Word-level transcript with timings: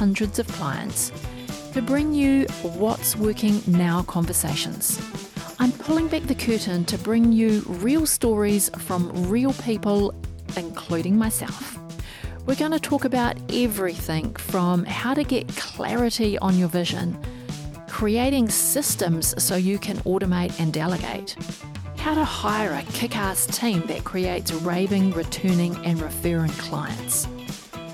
hundreds 0.00 0.38
of 0.38 0.48
clients 0.48 1.12
to 1.74 1.82
bring 1.82 2.14
you 2.14 2.46
what's 2.62 3.16
working 3.16 3.62
now 3.66 4.02
conversations. 4.04 4.98
I'm 5.58 5.72
pulling 5.72 6.08
back 6.08 6.22
the 6.22 6.34
curtain 6.34 6.86
to 6.86 6.96
bring 6.96 7.32
you 7.32 7.62
real 7.66 8.06
stories 8.06 8.70
from 8.78 9.28
real 9.28 9.52
people, 9.52 10.14
including 10.56 11.18
myself. 11.18 11.78
We're 12.46 12.54
going 12.54 12.72
to 12.72 12.80
talk 12.80 13.04
about 13.04 13.36
everything 13.52 14.34
from 14.36 14.86
how 14.86 15.12
to 15.12 15.22
get 15.22 15.46
clarity 15.48 16.38
on 16.38 16.56
your 16.56 16.68
vision, 16.68 17.18
creating 17.86 18.48
systems 18.48 19.34
so 19.36 19.54
you 19.54 19.78
can 19.78 19.98
automate 19.98 20.58
and 20.58 20.72
delegate 20.72 21.36
how 21.98 22.14
to 22.14 22.24
hire 22.24 22.72
a 22.72 22.82
kick 22.92 23.14
ass 23.18 23.44
team 23.44 23.82
that 23.82 24.04
creates 24.04 24.50
raving, 24.50 25.10
returning, 25.10 25.76
and 25.84 26.00
referring 26.00 26.52
clients. 26.52 27.28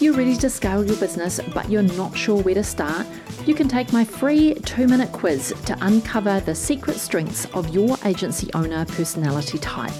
If 0.00 0.04
you're 0.04 0.14
ready 0.14 0.36
to 0.36 0.48
scale 0.48 0.82
your 0.82 0.96
business 0.96 1.40
but 1.52 1.68
you're 1.68 1.82
not 1.82 2.16
sure 2.16 2.42
where 2.42 2.54
to 2.54 2.64
start, 2.64 3.06
you 3.44 3.54
can 3.54 3.68
take 3.68 3.92
my 3.92 4.02
free 4.02 4.54
two 4.54 4.88
minute 4.88 5.12
quiz 5.12 5.52
to 5.66 5.76
uncover 5.82 6.40
the 6.40 6.54
secret 6.54 6.96
strengths 6.96 7.44
of 7.52 7.68
your 7.68 7.98
agency 8.06 8.48
owner 8.54 8.86
personality 8.86 9.58
type. 9.58 9.92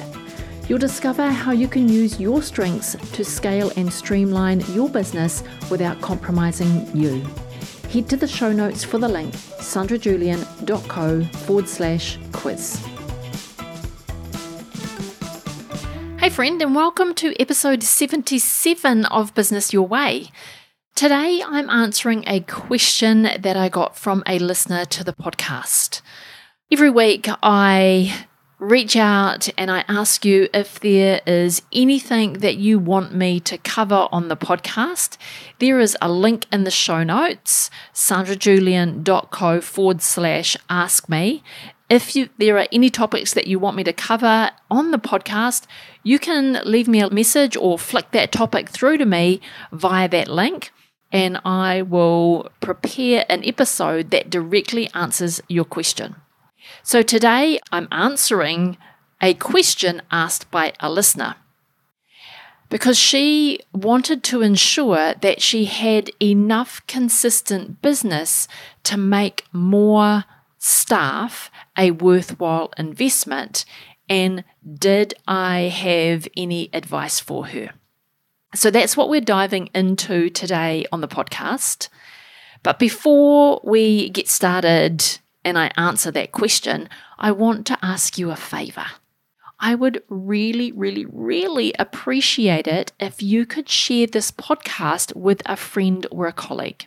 You'll 0.66 0.78
discover 0.78 1.30
how 1.30 1.52
you 1.52 1.68
can 1.68 1.86
use 1.86 2.18
your 2.18 2.40
strengths 2.40 2.96
to 3.12 3.22
scale 3.22 3.72
and 3.76 3.92
streamline 3.92 4.60
your 4.72 4.88
business 4.88 5.42
without 5.70 6.00
compromising 6.00 6.88
you. 6.96 7.22
Head 7.90 8.08
to 8.08 8.16
the 8.16 8.26
show 8.26 8.52
notes 8.52 8.82
for 8.82 8.96
the 8.96 9.08
link 9.08 9.34
sandrajulian.co 9.34 11.24
forward 11.44 11.68
slash 11.68 12.18
quiz. 12.32 12.89
Hey, 16.20 16.28
friend, 16.28 16.60
and 16.60 16.74
welcome 16.74 17.14
to 17.14 17.34
episode 17.40 17.82
77 17.82 19.06
of 19.06 19.34
Business 19.34 19.72
Your 19.72 19.88
Way. 19.88 20.30
Today, 20.94 21.42
I'm 21.42 21.70
answering 21.70 22.24
a 22.26 22.40
question 22.40 23.22
that 23.22 23.56
I 23.56 23.70
got 23.70 23.96
from 23.96 24.22
a 24.26 24.38
listener 24.38 24.84
to 24.84 25.02
the 25.02 25.14
podcast. 25.14 26.02
Every 26.70 26.90
week, 26.90 27.26
I 27.42 28.26
reach 28.60 28.94
out 28.94 29.48
and 29.56 29.70
I 29.70 29.84
ask 29.88 30.24
you 30.24 30.48
if 30.52 30.78
there 30.80 31.22
is 31.26 31.62
anything 31.72 32.34
that 32.34 32.58
you 32.58 32.78
want 32.78 33.14
me 33.14 33.40
to 33.40 33.56
cover 33.56 34.06
on 34.12 34.28
the 34.28 34.36
podcast. 34.36 35.16
There 35.58 35.80
is 35.80 35.96
a 36.02 36.12
link 36.12 36.44
in 36.52 36.64
the 36.64 36.70
show 36.70 37.02
notes, 37.02 37.70
sandrajulian.co 37.94 39.62
forward 39.62 40.02
slash 40.02 40.56
ask 40.68 41.08
me. 41.08 41.42
If 41.88 42.14
you, 42.14 42.28
there 42.38 42.58
are 42.58 42.68
any 42.70 42.90
topics 42.90 43.32
that 43.32 43.46
you 43.46 43.58
want 43.58 43.76
me 43.76 43.84
to 43.84 43.94
cover 43.94 44.50
on 44.70 44.90
the 44.90 44.98
podcast, 44.98 45.66
you 46.04 46.18
can 46.18 46.60
leave 46.64 46.86
me 46.86 47.00
a 47.00 47.10
message 47.10 47.56
or 47.56 47.78
flick 47.78 48.10
that 48.12 48.30
topic 48.30 48.68
through 48.68 48.98
to 48.98 49.06
me 49.06 49.40
via 49.72 50.08
that 50.08 50.28
link, 50.28 50.70
and 51.10 51.40
I 51.44 51.82
will 51.82 52.50
prepare 52.60 53.24
an 53.28 53.42
episode 53.44 54.10
that 54.12 54.30
directly 54.30 54.88
answers 54.94 55.42
your 55.48 55.64
question. 55.64 56.14
So 56.82 57.02
today 57.02 57.58
I'm 57.72 57.88
answering 57.90 58.76
a 59.20 59.34
question 59.34 60.02
asked 60.10 60.50
by 60.50 60.72
a 60.80 60.90
listener 60.90 61.36
because 62.70 62.96
she 62.96 63.60
wanted 63.72 64.22
to 64.24 64.42
ensure 64.42 65.14
that 65.14 65.42
she 65.42 65.64
had 65.66 66.10
enough 66.22 66.80
consistent 66.86 67.82
business 67.82 68.48
to 68.84 68.96
make 68.96 69.44
more 69.52 70.24
staff 70.60 71.50
a 71.76 71.90
worthwhile 71.90 72.70
investment? 72.78 73.64
And 74.08 74.44
did 74.78 75.14
I 75.26 75.62
have 75.62 76.28
any 76.36 76.70
advice 76.72 77.18
for 77.18 77.46
her? 77.46 77.70
So 78.54 78.70
that's 78.70 78.96
what 78.96 79.08
we're 79.08 79.20
diving 79.20 79.68
into 79.74 80.30
today 80.30 80.84
on 80.92 81.00
the 81.00 81.08
podcast. 81.08 81.88
But 82.62 82.78
before 82.78 83.60
we 83.64 84.10
get 84.10 84.28
started 84.28 85.18
and 85.44 85.58
I 85.58 85.70
answer 85.76 86.10
that 86.10 86.32
question, 86.32 86.88
I 87.18 87.32
want 87.32 87.66
to 87.66 87.78
ask 87.82 88.18
you 88.18 88.30
a 88.30 88.36
favor. 88.36 88.86
I 89.58 89.74
would 89.74 90.02
really, 90.08 90.72
really, 90.72 91.04
really 91.04 91.74
appreciate 91.78 92.66
it 92.66 92.92
if 92.98 93.22
you 93.22 93.44
could 93.44 93.68
share 93.68 94.06
this 94.06 94.30
podcast 94.30 95.14
with 95.14 95.42
a 95.44 95.56
friend 95.56 96.06
or 96.10 96.26
a 96.26 96.32
colleague. 96.32 96.86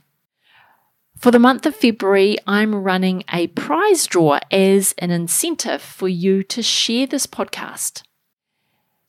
For 1.18 1.30
the 1.30 1.40
month 1.40 1.66
of 1.66 1.75
February, 1.75 2.38
I'm 2.47 2.75
running 2.75 3.24
a 3.31 3.47
prize 3.47 4.08
draw 4.08 4.40
as 4.52 4.96
an 4.97 5.12
incentive 5.12 5.81
for 5.81 6.09
you 6.09 6.44
to 6.44 6.63
share 6.63 7.06
this 7.06 7.28
podcast. 7.28 8.02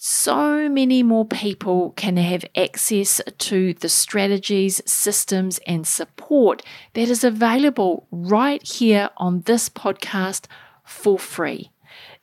So 0.06 0.69
many 0.69 1.03
more 1.03 1.25
people 1.25 1.92
can 1.97 2.19
have 2.19 2.44
access 2.54 3.22
to 3.38 3.72
the 3.72 3.88
strategies, 3.88 4.82
systems, 4.84 5.59
and 5.66 5.87
support 5.87 6.62
that 6.92 7.09
is 7.09 7.25
available 7.25 8.06
right 8.10 8.62
here 8.62 9.09
on 9.16 9.41
this 9.47 9.70
podcast 9.70 10.44
for 10.84 11.19
free. 11.19 11.70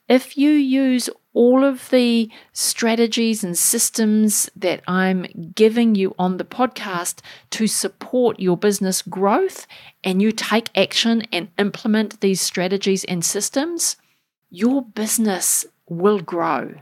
If 0.07 0.37
you 0.37 0.51
use 0.51 1.09
all 1.33 1.63
of 1.63 1.89
the 1.89 2.29
strategies 2.53 3.43
and 3.43 3.57
systems 3.57 4.47
that 4.55 4.83
I'm 4.87 5.51
giving 5.55 5.95
you 5.95 6.13
on 6.19 6.37
the 6.37 6.45
podcast 6.45 7.21
to 7.49 7.65
support 7.65 8.39
your 8.39 8.57
business 8.57 9.01
growth 9.01 9.65
and 10.03 10.21
you 10.21 10.31
take 10.31 10.69
action 10.77 11.23
and 11.31 11.47
implement 11.57 12.21
these 12.21 12.41
strategies 12.41 13.05
and 13.05 13.25
systems, 13.25 13.95
your 14.51 14.83
business 14.83 15.65
will 15.89 16.19
grow. 16.19 16.75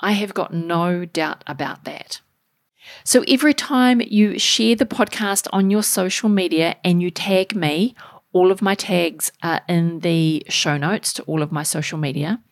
I 0.00 0.12
have 0.12 0.34
got 0.34 0.52
no 0.52 1.04
doubt 1.04 1.44
about 1.46 1.84
that. 1.84 2.20
So 3.04 3.24
every 3.26 3.54
time 3.54 4.00
you 4.00 4.38
share 4.38 4.76
the 4.76 4.86
podcast 4.86 5.46
on 5.52 5.70
your 5.70 5.82
social 5.82 6.28
media 6.28 6.76
and 6.84 7.00
you 7.02 7.10
tag 7.10 7.56
me, 7.56 7.94
all 8.32 8.50
of 8.50 8.60
my 8.60 8.74
tags 8.74 9.32
are 9.42 9.62
in 9.68 10.00
the 10.00 10.44
show 10.48 10.76
notes 10.76 11.12
to 11.14 11.22
all 11.22 11.42
of 11.42 11.52
my 11.52 11.62
social 11.62 11.98
media. 11.98 12.42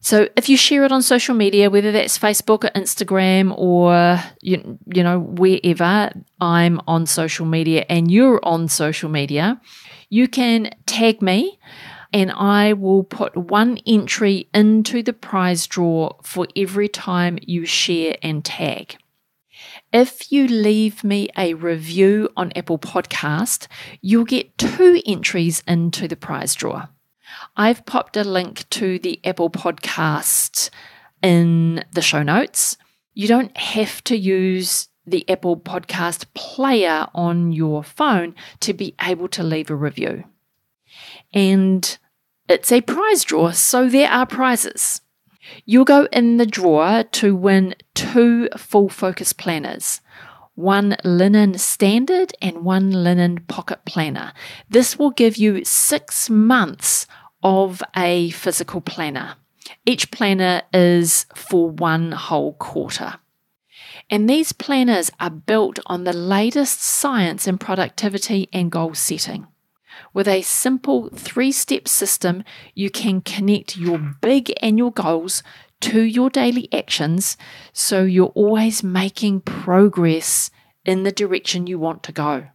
So 0.00 0.28
if 0.36 0.48
you 0.48 0.56
share 0.56 0.84
it 0.84 0.90
on 0.90 1.00
social 1.00 1.34
media, 1.34 1.70
whether 1.70 1.92
that's 1.92 2.18
Facebook 2.18 2.64
or 2.64 2.70
Instagram 2.70 3.56
or 3.56 4.18
you, 4.40 4.78
you 4.92 5.02
know 5.02 5.20
wherever 5.20 6.12
I'm 6.40 6.80
on 6.88 7.06
social 7.06 7.46
media 7.46 7.86
and 7.88 8.10
you're 8.10 8.40
on 8.44 8.66
social 8.66 9.08
media, 9.08 9.60
you 10.10 10.26
can 10.26 10.74
tag 10.86 11.22
me 11.22 11.58
and 12.12 12.30
I 12.32 12.72
will 12.74 13.04
put 13.04 13.36
one 13.36 13.78
entry 13.86 14.48
into 14.52 15.02
the 15.02 15.12
prize 15.12 15.66
draw 15.66 16.12
for 16.22 16.46
every 16.54 16.88
time 16.88 17.38
you 17.42 17.64
share 17.64 18.16
and 18.22 18.44
tag. 18.44 18.96
If 19.92 20.32
you 20.32 20.48
leave 20.48 21.04
me 21.04 21.28
a 21.36 21.54
review 21.54 22.28
on 22.36 22.52
Apple 22.56 22.78
Podcast, 22.78 23.66
you'll 24.00 24.24
get 24.24 24.58
two 24.58 25.00
entries 25.06 25.62
into 25.66 26.08
the 26.08 26.16
prize 26.16 26.54
draw. 26.54 26.88
I've 27.56 27.86
popped 27.86 28.16
a 28.16 28.24
link 28.24 28.68
to 28.70 28.98
the 28.98 29.20
Apple 29.24 29.50
Podcast 29.50 30.70
in 31.22 31.84
the 31.92 32.02
show 32.02 32.22
notes. 32.22 32.76
You 33.14 33.28
don't 33.28 33.56
have 33.56 34.02
to 34.04 34.16
use 34.16 34.88
the 35.06 35.28
Apple 35.28 35.56
Podcast 35.56 36.26
player 36.34 37.06
on 37.14 37.52
your 37.52 37.82
phone 37.82 38.34
to 38.60 38.72
be 38.72 38.94
able 39.00 39.28
to 39.28 39.42
leave 39.42 39.70
a 39.70 39.76
review. 39.76 40.24
And 41.32 41.98
it's 42.48 42.72
a 42.72 42.80
prize 42.80 43.24
draw, 43.24 43.52
so 43.52 43.88
there 43.88 44.10
are 44.10 44.26
prizes. 44.26 45.00
You'll 45.64 45.84
go 45.84 46.06
in 46.12 46.36
the 46.36 46.46
drawer 46.46 47.04
to 47.04 47.34
win 47.34 47.74
two 47.94 48.48
full 48.56 48.88
focus 48.88 49.32
planners 49.32 50.00
one 50.54 50.96
linen 51.02 51.56
standard, 51.56 52.32
and 52.42 52.64
one 52.64 52.90
linen 52.90 53.40
pocket 53.48 53.84
planner. 53.84 54.32
This 54.68 54.98
will 54.98 55.10
give 55.10 55.36
you 55.36 55.64
six 55.64 56.28
months 56.28 57.06
of 57.42 57.82
a 57.96 58.30
physical 58.30 58.80
planner. 58.80 59.36
Each 59.86 60.10
planner 60.10 60.62
is 60.72 61.26
for 61.34 61.70
one 61.70 62.12
whole 62.12 62.54
quarter. 62.54 63.14
And 64.10 64.28
these 64.28 64.52
planners 64.52 65.10
are 65.18 65.30
built 65.30 65.78
on 65.86 66.04
the 66.04 66.12
latest 66.12 66.82
science 66.82 67.46
in 67.46 67.56
productivity 67.56 68.48
and 68.52 68.70
goal 68.70 68.94
setting. 68.94 69.46
With 70.12 70.28
a 70.28 70.42
simple 70.42 71.08
three 71.10 71.52
step 71.52 71.88
system, 71.88 72.44
you 72.74 72.90
can 72.90 73.20
connect 73.20 73.76
your 73.76 73.98
big 73.98 74.52
annual 74.62 74.90
goals 74.90 75.42
to 75.82 76.02
your 76.02 76.30
daily 76.30 76.68
actions 76.72 77.36
so 77.72 78.04
you're 78.04 78.26
always 78.28 78.82
making 78.82 79.40
progress 79.40 80.50
in 80.84 81.02
the 81.02 81.12
direction 81.12 81.66
you 81.66 81.78
want 81.78 82.02
to 82.04 82.12
go. 82.12 82.46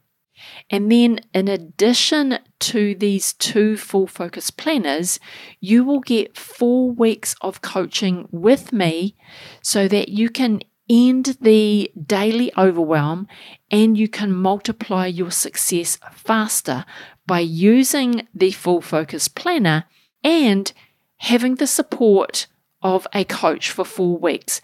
And 0.69 0.91
then, 0.91 1.19
in 1.33 1.47
addition 1.47 2.39
to 2.59 2.95
these 2.95 3.33
two 3.33 3.75
full 3.75 4.07
focus 4.07 4.51
planners, 4.51 5.19
you 5.59 5.83
will 5.83 5.99
get 5.99 6.37
four 6.37 6.91
weeks 6.91 7.35
of 7.41 7.61
coaching 7.61 8.27
with 8.31 8.71
me 8.71 9.15
so 9.61 9.87
that 9.87 10.09
you 10.09 10.29
can 10.29 10.61
end 10.89 11.37
the 11.41 11.91
daily 12.01 12.51
overwhelm 12.57 13.27
and 13.69 13.97
you 13.97 14.07
can 14.07 14.31
multiply 14.31 15.05
your 15.05 15.31
success 15.31 15.97
faster 16.13 16.85
by 17.27 17.39
using 17.39 18.27
the 18.33 18.51
full 18.51 18.81
focus 18.81 19.27
planner 19.27 19.83
and 20.23 20.71
having 21.17 21.55
the 21.55 21.67
support 21.67 22.47
of 22.81 23.05
a 23.13 23.23
coach 23.25 23.69
for 23.69 23.83
four 23.83 24.17
weeks 24.17 24.61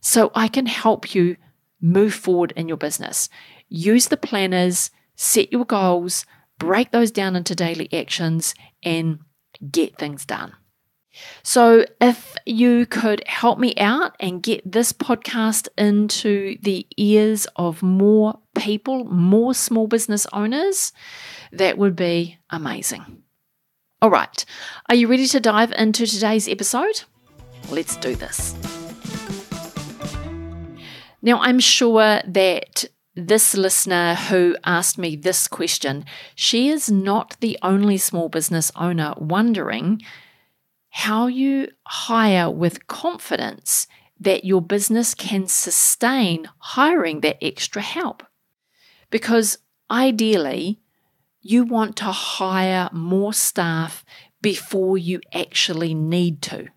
so 0.00 0.30
I 0.34 0.48
can 0.48 0.66
help 0.66 1.14
you 1.14 1.36
move 1.80 2.14
forward 2.14 2.52
in 2.54 2.68
your 2.68 2.76
business. 2.76 3.28
Use 3.68 4.06
the 4.08 4.16
planners, 4.16 4.90
set 5.16 5.50
your 5.52 5.64
goals, 5.64 6.26
break 6.58 6.90
those 6.90 7.10
down 7.10 7.34
into 7.34 7.54
daily 7.54 7.88
actions, 7.92 8.54
and 8.82 9.20
get 9.70 9.96
things 9.96 10.26
done. 10.26 10.52
So, 11.42 11.84
if 12.00 12.34
you 12.46 12.86
could 12.86 13.22
help 13.26 13.58
me 13.58 13.74
out 13.76 14.16
and 14.18 14.42
get 14.42 14.70
this 14.70 14.92
podcast 14.92 15.68
into 15.76 16.56
the 16.62 16.86
ears 16.96 17.46
of 17.56 17.82
more 17.82 18.38
people, 18.54 19.04
more 19.04 19.54
small 19.54 19.86
business 19.86 20.26
owners, 20.32 20.92
that 21.52 21.76
would 21.78 21.96
be 21.96 22.38
amazing. 22.50 23.22
All 24.00 24.10
right, 24.10 24.44
are 24.88 24.94
you 24.94 25.06
ready 25.06 25.26
to 25.26 25.40
dive 25.40 25.72
into 25.72 26.06
today's 26.06 26.48
episode? 26.48 27.02
Let's 27.70 27.96
do 27.96 28.16
this. 28.16 28.56
Now, 31.22 31.40
I'm 31.40 31.60
sure 31.60 32.20
that 32.26 32.84
this 33.14 33.54
listener 33.54 34.14
who 34.14 34.56
asked 34.64 34.98
me 34.98 35.14
this 35.14 35.46
question, 35.46 36.04
she 36.34 36.68
is 36.68 36.90
not 36.90 37.36
the 37.40 37.58
only 37.62 37.96
small 37.98 38.28
business 38.28 38.72
owner 38.74 39.14
wondering 39.18 40.02
how 40.94 41.26
you 41.26 41.68
hire 41.86 42.50
with 42.50 42.86
confidence 42.86 43.86
that 44.20 44.44
your 44.44 44.60
business 44.60 45.14
can 45.14 45.46
sustain 45.46 46.46
hiring 46.58 47.22
that 47.22 47.42
extra 47.42 47.80
help. 47.80 48.22
Because 49.08 49.56
ideally, 49.90 50.80
you 51.40 51.64
want 51.64 51.96
to 51.96 52.12
hire 52.12 52.90
more 52.92 53.32
staff 53.32 54.04
before 54.42 54.98
you 54.98 55.22
actually 55.32 55.94
need 55.94 56.42
to. 56.42 56.68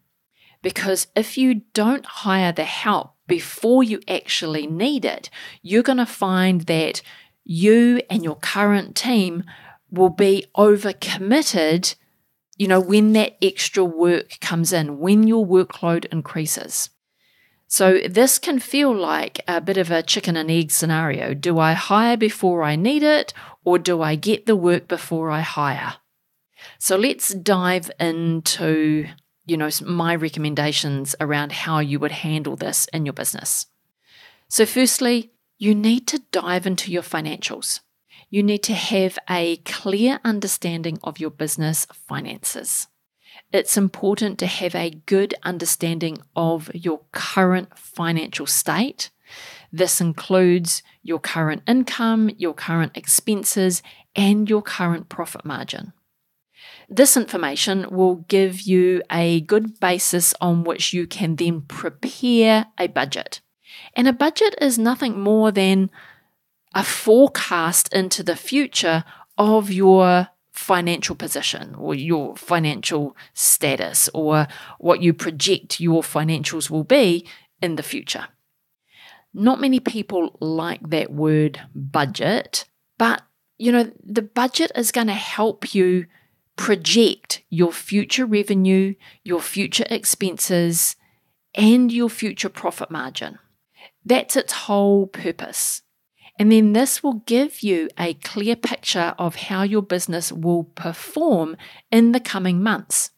Because 0.62 1.08
if 1.14 1.38
you 1.38 1.64
don't 1.74 2.06
hire 2.06 2.54
the 2.54 2.64
help 2.64 3.16
before 3.28 3.84
you 3.84 4.00
actually 4.08 4.66
need 4.66 5.04
it, 5.04 5.30
you're 5.62 5.84
going 5.84 5.98
to 5.98 6.06
find 6.06 6.62
that 6.62 7.02
you 7.44 8.02
and 8.10 8.24
your 8.24 8.38
current 8.38 8.96
team 8.96 9.44
will 9.92 10.10
be 10.10 10.46
overcommitted 10.56 11.96
you 12.58 12.68
know, 12.68 12.80
when 12.80 13.14
that 13.14 13.38
extra 13.42 13.84
work 13.84 14.40
comes 14.40 14.72
in, 14.72 15.00
when 15.00 15.28
your 15.28 15.46
workload 15.46 16.06
increases. 16.06 16.90
So, 17.68 18.00
this 18.08 18.38
can 18.38 18.60
feel 18.60 18.96
like 18.96 19.42
a 19.48 19.60
bit 19.60 19.78
of 19.78 19.92
a 19.92 20.04
chicken 20.04 20.38
and 20.38 20.52
egg 20.52 20.72
scenario. 20.72 21.34
Do 21.34 21.60
I 21.60 21.74
hire 21.74 22.16
before 22.16 22.64
I 22.64 22.76
need 22.76 23.04
it, 23.04 23.34
or 23.64 23.80
do 23.80 24.02
I 24.02 24.16
get 24.16 24.46
the 24.46 24.56
work 24.56 24.88
before 24.88 25.32
I 25.32 25.42
hire? 25.42 25.96
So, 26.80 26.96
let's 26.96 27.34
dive 27.34 27.90
into, 28.00 29.08
you 29.46 29.58
know, 29.58 29.70
my 29.84 30.16
recommendations 30.16 31.16
around 31.20 31.52
how 31.52 31.80
you 31.80 32.00
would 32.00 32.12
handle 32.12 32.56
this 32.56 32.88
in 32.94 33.06
your 33.06 33.14
business. 33.14 33.66
So, 34.48 34.66
firstly, 34.66 35.32
you 35.58 35.74
need 35.74 36.08
to 36.08 36.20
dive 36.32 36.68
into 36.68 36.92
your 36.92 37.04
financials 37.04 37.80
you 38.36 38.44
need 38.44 38.64
to 38.64 38.74
have 38.74 39.18
a 39.30 39.56
clear 39.64 40.20
understanding 40.26 41.00
of 41.06 41.22
your 41.22 41.30
business 41.30 41.88
finances. 41.94 42.88
It's 43.54 43.78
important 43.78 44.40
to 44.40 44.46
have 44.46 44.76
a 44.76 44.90
good 45.06 45.34
understanding 45.44 46.18
of 46.36 46.70
your 46.74 47.00
current 47.14 47.80
financial 47.80 48.46
state. 48.46 49.10
This 49.72 50.02
includes 50.02 50.84
your 51.02 51.20
current 51.20 51.62
income, 51.66 52.30
your 52.38 52.54
current 52.54 52.98
expenses, 52.98 53.82
and 54.18 54.50
your 54.50 54.62
current 54.62 55.08
profit 55.08 55.46
margin. 55.46 55.94
This 56.90 57.16
information 57.16 57.88
will 57.90 58.16
give 58.28 58.64
you 58.64 59.02
a 59.10 59.40
good 59.40 59.80
basis 59.80 60.34
on 60.42 60.66
which 60.66 60.92
you 60.92 61.08
can 61.08 61.38
then 61.38 61.62
prepare 61.62 62.66
a 62.78 62.88
budget. 62.88 63.40
And 63.96 64.10
a 64.10 64.14
budget 64.14 64.56
is 64.60 64.78
nothing 64.78 65.22
more 65.22 65.54
than 65.54 65.90
a 66.76 66.84
forecast 66.84 67.92
into 67.94 68.22
the 68.22 68.36
future 68.36 69.06
of 69.38 69.72
your 69.72 70.28
financial 70.52 71.16
position 71.16 71.74
or 71.76 71.96
your 71.96 72.36
financial 72.36 73.16
status 73.34 74.10
or 74.14 74.48
what 74.80 75.02
you 75.02 75.14
project 75.14 75.80
your 75.80 76.02
financials 76.02 76.70
will 76.70 76.84
be 76.84 77.28
in 77.62 77.76
the 77.76 77.84
future. 77.84 78.28
Not 79.34 79.60
many 79.60 79.80
people 79.80 80.38
like 80.40 80.90
that 80.90 81.12
word 81.12 81.62
budget, 81.74 82.66
but 82.98 83.24
you 83.58 83.72
know, 83.72 83.92
the 84.04 84.22
budget 84.22 84.72
is 84.76 84.92
going 84.92 85.08
to 85.08 85.14
help 85.14 85.74
you 85.74 86.06
project 86.58 87.42
your 87.50 87.72
future 87.72 88.26
revenue, 88.26 88.96
your 89.24 89.42
future 89.42 89.86
expenses, 89.90 90.96
and 91.54 91.92
your 91.92 92.10
future 92.10 92.50
profit 92.50 92.92
margin. 92.92 93.40
That's 94.06 94.36
its 94.36 94.54
whole 94.54 95.08
purpose. 95.08 95.82
And 96.38 96.52
then 96.52 96.74
this 96.74 97.02
will 97.02 97.24
give 97.26 97.62
you 97.62 97.90
a 97.98 98.16
clear 98.16 98.56
picture 98.56 99.16
of 99.18 99.36
how 99.36 99.64
your 99.64 99.82
business 99.82 100.32
will 100.32 100.66
perform 100.66 101.56
in 101.92 102.12
the 102.12 102.20
coming 102.20 102.62
months, 102.62 103.12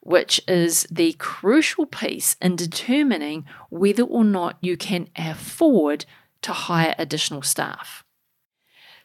which 0.00 0.40
is 0.48 0.86
the 0.90 1.12
crucial 1.14 1.84
piece 1.84 2.36
in 2.40 2.56
determining 2.56 3.44
whether 3.68 4.02
or 4.02 4.24
not 4.24 4.56
you 4.62 4.76
can 4.78 5.08
afford 5.16 6.06
to 6.40 6.52
hire 6.52 6.94
additional 6.98 7.42
staff. 7.42 8.02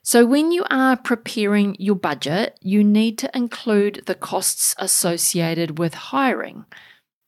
So, 0.01 0.25
when 0.25 0.53
you 0.53 0.63
are 0.69 0.95
preparing 0.95 1.75
your 1.77 1.95
budget, 1.95 2.57
you 2.61 2.85
need 2.85 3.17
to 3.17 3.29
include 3.35 4.03
the 4.05 4.15
costs 4.15 4.73
associated 4.77 5.77
with 5.77 5.93
hiring. 5.93 6.63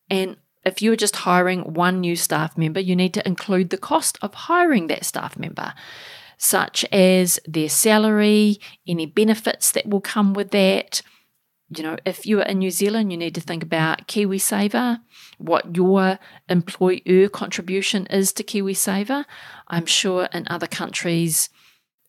And 0.09 0.37
if 0.63 0.81
you're 0.81 0.95
just 0.95 1.17
hiring 1.17 1.73
one 1.73 1.99
new 1.99 2.15
staff 2.15 2.57
member, 2.57 2.79
you 2.79 2.95
need 2.95 3.13
to 3.15 3.27
include 3.27 3.69
the 3.69 3.77
cost 3.77 4.17
of 4.21 4.33
hiring 4.33 4.87
that 4.87 5.03
staff 5.03 5.37
member 5.37 5.73
such 6.41 6.83
as 6.85 7.39
their 7.47 7.69
salary, 7.69 8.59
any 8.87 9.05
benefits 9.05 9.71
that 9.71 9.87
will 9.87 10.01
come 10.01 10.33
with 10.33 10.49
that. 10.49 11.03
You 11.77 11.83
know, 11.83 11.97
if 12.03 12.25
you 12.25 12.39
are 12.39 12.45
in 12.45 12.57
New 12.57 12.71
Zealand, 12.71 13.11
you 13.11 13.17
need 13.17 13.35
to 13.35 13.41
think 13.41 13.61
about 13.61 14.07
KiwiSaver, 14.07 15.01
what 15.37 15.75
your 15.75 16.17
employer 16.49 17.29
contribution 17.29 18.07
is 18.07 18.33
to 18.33 18.43
KiwiSaver. 18.43 19.25
I'm 19.67 19.85
sure 19.85 20.27
in 20.33 20.47
other 20.49 20.65
countries, 20.65 21.49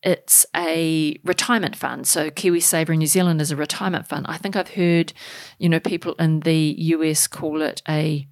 it's 0.02 0.46
a 0.56 1.20
retirement 1.22 1.76
fund. 1.76 2.06
So 2.06 2.30
KiwiSaver 2.30 2.94
in 2.94 3.00
New 3.00 3.06
Zealand 3.06 3.42
is 3.42 3.50
a 3.50 3.56
retirement 3.56 4.08
fund. 4.08 4.24
I 4.30 4.38
think 4.38 4.56
I've 4.56 4.70
heard, 4.70 5.12
you 5.58 5.68
know, 5.68 5.78
people 5.78 6.14
in 6.14 6.40
the 6.40 6.74
US 6.78 7.26
call 7.26 7.60
it 7.60 7.82
a 7.86 8.26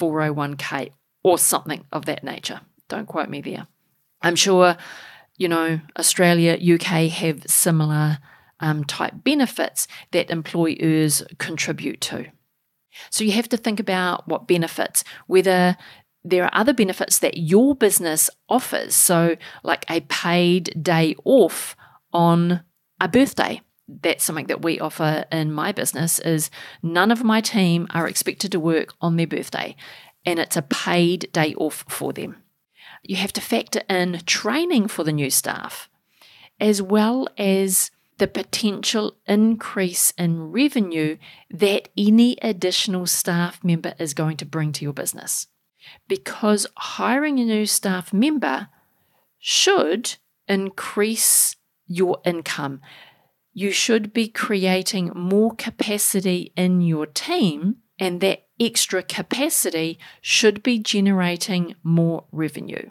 401k 0.00 0.90
or 1.22 1.38
something 1.38 1.84
of 1.92 2.04
that 2.06 2.24
nature. 2.24 2.62
Don't 2.88 3.06
quote 3.06 3.28
me 3.28 3.40
there. 3.40 3.68
I'm 4.22 4.34
sure 4.36 4.76
you 5.36 5.48
know, 5.48 5.80
Australia, 5.98 6.58
UK 6.74 7.10
have 7.10 7.44
similar 7.46 8.18
um, 8.60 8.84
type 8.84 9.12
benefits 9.22 9.86
that 10.12 10.30
employers 10.30 11.22
contribute 11.38 12.00
to. 12.02 12.26
So 13.10 13.24
you 13.24 13.32
have 13.32 13.48
to 13.50 13.56
think 13.56 13.78
about 13.78 14.26
what 14.26 14.48
benefits, 14.48 15.04
whether 15.26 15.76
there 16.24 16.44
are 16.44 16.50
other 16.52 16.72
benefits 16.72 17.18
that 17.20 17.36
your 17.36 17.74
business 17.74 18.30
offers. 18.48 18.96
So, 18.96 19.36
like 19.62 19.84
a 19.88 20.00
paid 20.00 20.82
day 20.82 21.14
off 21.24 21.76
on 22.12 22.62
a 23.00 23.08
birthday. 23.08 23.60
That's 23.88 24.24
something 24.24 24.46
that 24.46 24.62
we 24.62 24.80
offer 24.80 25.26
in 25.30 25.52
my 25.52 25.70
business 25.70 26.18
is 26.18 26.50
none 26.82 27.12
of 27.12 27.22
my 27.22 27.40
team 27.40 27.86
are 27.90 28.08
expected 28.08 28.50
to 28.52 28.58
work 28.58 28.94
on 29.00 29.16
their 29.16 29.28
birthday 29.28 29.76
and 30.24 30.40
it's 30.40 30.56
a 30.56 30.62
paid 30.62 31.30
day 31.32 31.54
off 31.54 31.84
for 31.88 32.12
them 32.12 32.42
you 33.10 33.16
have 33.16 33.32
to 33.34 33.40
factor 33.40 33.82
in 33.88 34.20
training 34.26 34.88
for 34.88 35.04
the 35.04 35.12
new 35.12 35.30
staff, 35.30 35.88
as 36.60 36.80
well 36.80 37.28
as 37.38 37.90
the 38.18 38.26
potential 38.26 39.16
increase 39.26 40.10
in 40.12 40.50
revenue 40.50 41.18
that 41.50 41.88
any 41.96 42.36
additional 42.40 43.06
staff 43.06 43.62
member 43.62 43.94
is 43.98 44.14
going 44.14 44.36
to 44.38 44.46
bring 44.46 44.72
to 44.72 44.84
your 44.84 44.94
business. 44.94 45.48
Because 46.08 46.66
hiring 46.76 47.38
a 47.38 47.44
new 47.44 47.66
staff 47.66 48.12
member 48.12 48.68
should 49.38 50.16
increase 50.48 51.56
your 51.86 52.20
income. 52.24 52.80
You 53.52 53.70
should 53.70 54.12
be 54.12 54.28
creating 54.28 55.12
more 55.14 55.54
capacity 55.54 56.52
in 56.56 56.80
your 56.80 57.06
team, 57.06 57.76
and 57.98 58.20
that 58.20 58.46
extra 58.58 59.02
capacity 59.02 59.98
should 60.20 60.62
be 60.62 60.78
generating 60.78 61.74
more 61.82 62.24
revenue. 62.32 62.90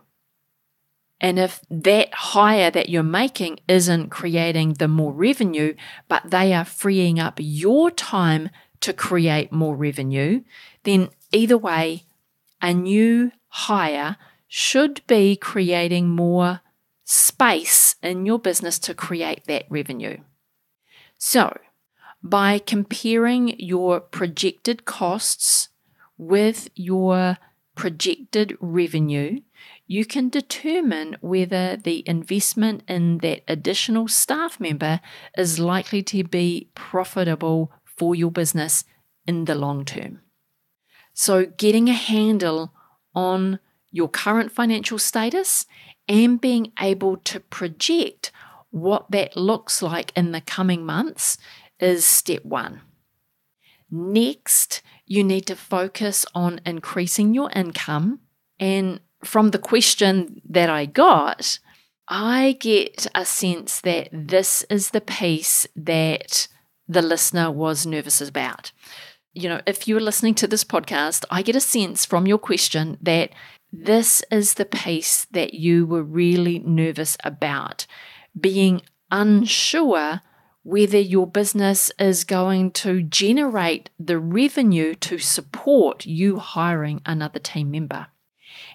And 1.21 1.39
if 1.39 1.61
that 1.69 2.13
hire 2.13 2.69
that 2.71 2.89
you're 2.89 3.03
making 3.03 3.59
isn't 3.67 4.09
creating 4.09 4.73
the 4.73 4.87
more 4.87 5.13
revenue, 5.13 5.75
but 6.07 6.29
they 6.29 6.53
are 6.53 6.65
freeing 6.65 7.19
up 7.19 7.39
your 7.39 7.89
time 7.89 8.49
to 8.81 8.93
create 8.93 9.51
more 9.51 9.75
revenue, 9.75 10.43
then 10.83 11.09
either 11.31 11.57
way, 11.57 12.03
a 12.61 12.73
new 12.73 13.31
hire 13.47 14.17
should 14.47 15.01
be 15.07 15.35
creating 15.35 16.09
more 16.09 16.61
space 17.05 17.95
in 18.01 18.25
your 18.25 18.39
business 18.39 18.77
to 18.79 18.93
create 18.93 19.45
that 19.45 19.65
revenue. 19.69 20.17
So, 21.17 21.57
by 22.21 22.59
comparing 22.59 23.59
your 23.59 23.99
projected 23.99 24.85
costs 24.85 25.69
with 26.17 26.69
your 26.75 27.37
projected 27.75 28.57
revenue, 28.59 29.41
you 29.87 30.05
can 30.05 30.29
determine 30.29 31.15
whether 31.21 31.77
the 31.77 32.07
investment 32.07 32.83
in 32.87 33.19
that 33.19 33.43
additional 33.47 34.07
staff 34.07 34.59
member 34.59 34.99
is 35.37 35.59
likely 35.59 36.01
to 36.03 36.23
be 36.23 36.69
profitable 36.73 37.71
for 37.85 38.15
your 38.15 38.31
business 38.31 38.83
in 39.27 39.45
the 39.45 39.55
long 39.55 39.85
term. 39.85 40.21
So, 41.13 41.45
getting 41.45 41.87
a 41.87 41.93
handle 41.93 42.73
on 43.13 43.59
your 43.91 44.09
current 44.09 44.51
financial 44.51 44.99
status 44.99 45.65
and 46.07 46.41
being 46.41 46.73
able 46.79 47.17
to 47.17 47.39
project 47.39 48.31
what 48.71 49.09
that 49.11 49.37
looks 49.37 49.81
like 49.81 50.11
in 50.17 50.31
the 50.31 50.41
coming 50.41 50.85
months 50.85 51.37
is 51.79 52.05
step 52.05 52.43
one. 52.43 52.81
Next, 53.89 54.81
you 55.05 55.23
need 55.23 55.45
to 55.45 55.55
focus 55.55 56.25
on 56.35 56.59
increasing 56.65 57.33
your 57.33 57.49
income. 57.51 58.19
And 58.59 58.99
from 59.23 59.51
the 59.51 59.59
question 59.59 60.41
that 60.49 60.69
I 60.69 60.85
got, 60.85 61.59
I 62.07 62.57
get 62.59 63.07
a 63.15 63.25
sense 63.25 63.81
that 63.81 64.09
this 64.11 64.63
is 64.69 64.91
the 64.91 65.01
piece 65.01 65.65
that 65.75 66.47
the 66.87 67.01
listener 67.01 67.51
was 67.51 67.85
nervous 67.85 68.21
about. 68.21 68.71
You 69.33 69.49
know, 69.49 69.61
if 69.65 69.87
you're 69.87 69.99
listening 69.99 70.35
to 70.35 70.47
this 70.47 70.63
podcast, 70.63 71.25
I 71.31 71.41
get 71.41 71.55
a 71.55 71.61
sense 71.61 72.05
from 72.05 72.27
your 72.27 72.37
question 72.37 72.97
that 73.01 73.31
this 73.71 74.23
is 74.31 74.53
the 74.53 74.65
piece 74.65 75.25
that 75.31 75.53
you 75.55 75.85
were 75.85 76.03
really 76.03 76.59
nervous 76.59 77.17
about, 77.23 77.87
being 78.39 78.81
unsure 79.11 80.21
whether 80.63 80.99
your 80.99 81.27
business 81.27 81.91
is 81.99 82.23
going 82.23 82.71
to 82.71 83.03
generate 83.03 83.89
the 83.99 84.17
revenue 84.17 84.95
to 84.95 85.17
support 85.17 86.05
you 86.05 86.37
hiring 86.37 87.01
another 87.05 87.39
team 87.39 87.69
member. 87.69 88.07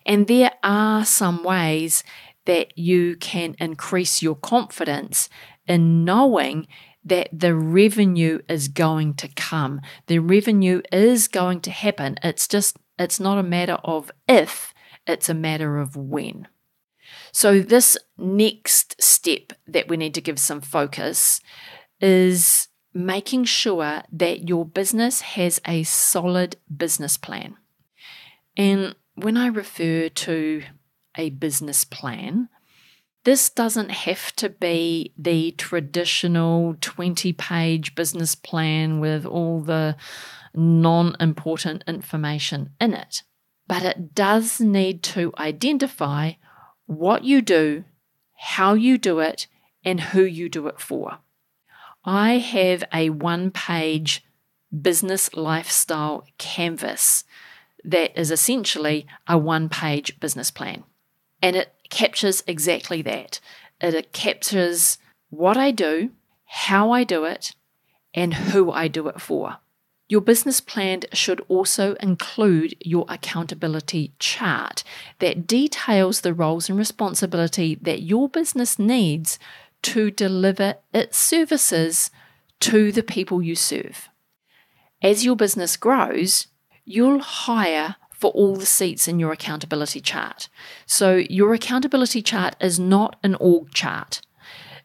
And 0.07 0.27
there 0.27 0.53
are 0.63 1.05
some 1.05 1.43
ways 1.45 2.05
that 2.47 2.77
you 2.77 3.17
can 3.17 3.55
increase 3.59 4.23
your 4.23 4.35
confidence 4.35 5.29
in 5.67 6.05
knowing 6.05 6.67
that 7.05 7.29
the 7.33 7.55
revenue 7.55 8.41
is 8.49 8.69
going 8.69 9.15
to 9.15 9.29
come. 9.29 9.81
The 10.07 10.19
revenue 10.19 10.83
is 10.93 11.29
going 11.29 11.61
to 11.63 11.71
happen. 11.71 12.17
It's 12.23 12.49
just, 12.49 12.77
it's 12.99 13.21
not 13.21 13.39
a 13.39 13.43
matter 13.43 13.79
of 13.85 14.11
if, 14.29 14.75
it's 15.07 15.29
a 15.29 15.35
matter 15.35 15.79
of 15.79 15.97
when. 15.97 16.49
So, 17.33 17.61
this 17.61 17.97
next 18.19 19.01
step 19.03 19.53
that 19.67 19.89
we 19.89 19.97
need 19.97 20.15
to 20.15 20.21
give 20.21 20.39
some 20.39 20.61
focus 20.61 21.41
is 22.01 22.69
making 22.93 23.45
sure 23.45 24.03
that 24.13 24.49
your 24.49 24.65
business 24.65 25.21
has 25.21 25.61
a 25.67 25.83
solid 25.85 26.57
business 26.75 27.17
plan. 27.17 27.57
And 28.57 28.95
when 29.23 29.37
I 29.37 29.47
refer 29.47 30.09
to 30.09 30.63
a 31.17 31.31
business 31.31 31.85
plan, 31.85 32.49
this 33.25 33.51
doesn't 33.51 33.91
have 33.91 34.35
to 34.37 34.49
be 34.49 35.13
the 35.19 35.53
traditional 35.53 36.77
20 36.81 37.33
page 37.35 37.95
business 37.95 38.35
plan 38.35 39.01
with 39.01 39.27
all 39.27 39.61
the 39.61 39.97
non 40.55 41.17
important 41.21 41.85
information 41.87 42.71
in 42.81 42.95
it 42.95 43.23
but 43.71 43.85
it 43.85 44.17
does 44.17 44.61
need 44.61 45.01
to 45.01 45.33
identify 45.39 46.33
what 46.87 47.23
you 47.23 47.41
do, 47.41 47.85
how 48.37 48.75
you 48.75 48.99
do 48.99 49.21
it, 49.21 49.47
and 49.85 50.01
who 50.01 50.25
you 50.25 50.49
do 50.49 50.67
it 50.67 50.81
for. 50.81 51.19
I 52.05 52.39
have 52.39 52.83
a 52.93 53.11
one 53.11 53.53
page 53.53 54.25
business 54.83 55.37
lifestyle 55.37 56.27
canvas 56.37 57.23
that 57.85 58.19
is 58.19 58.31
essentially 58.31 59.07
a 59.27 59.39
one 59.39 59.69
page 59.69 60.19
business 60.21 60.51
plan. 60.51 60.85
And 61.43 61.57
it 61.57 61.75
captures 61.89 62.43
exactly 62.47 63.03
that. 63.03 63.41
It 63.81 64.13
captures 64.13 64.99
what 65.31 65.57
I 65.57 65.71
do, 65.71 66.11
how 66.45 66.91
I 66.91 67.05
do 67.05 67.25
it, 67.25 67.55
and 68.15 68.35
who 68.35 68.71
I 68.71 68.89
do 68.89 69.09
it 69.09 69.21
for. 69.21 69.57
Your 70.09 70.21
business 70.21 70.61
plan 70.61 71.03
should 71.13 71.41
also 71.49 71.95
include 72.01 72.75
your 72.81 73.07
accountability 73.09 74.13
chart 74.19 74.83
that 75.21 75.47
details 75.47 76.23
the 76.23 76.35
roles 76.35 76.69
and 76.69 76.77
responsibility 76.77 77.77
that 77.77 78.03
your 78.03 78.29
business 78.29 78.77
needs 78.77 79.39
to 79.83 80.11
deliver 80.11 80.75
its 80.93 81.17
services 81.17 82.11
to 82.59 82.91
the 82.91 83.05
people 83.05 83.41
you 83.41 83.55
serve. 83.55 84.09
As 85.01 85.25
your 85.25 85.37
business 85.37 85.77
grows, 85.77 86.49
you'll 86.91 87.21
hire 87.21 87.97
for 88.11 88.31
all 88.33 88.57
the 88.57 88.67
seats 88.67 89.09
in 89.09 89.19
your 89.19 89.33
accountability 89.33 90.01
chart. 90.01 90.49
So, 90.87 91.17
your 91.17 91.55
accountability 91.55 92.21
chart 92.21 92.55
is 92.61 92.79
not 92.79 93.17
an 93.23 93.35
org 93.37 93.73
chart. 93.73 94.21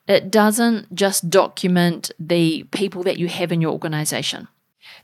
It 0.07 0.31
doesn't 0.31 0.93
just 0.93 1.29
document 1.29 2.11
the 2.19 2.63
people 2.71 3.03
that 3.03 3.17
you 3.17 3.27
have 3.27 3.51
in 3.51 3.59
your 3.59 3.71
organization. 3.71 4.47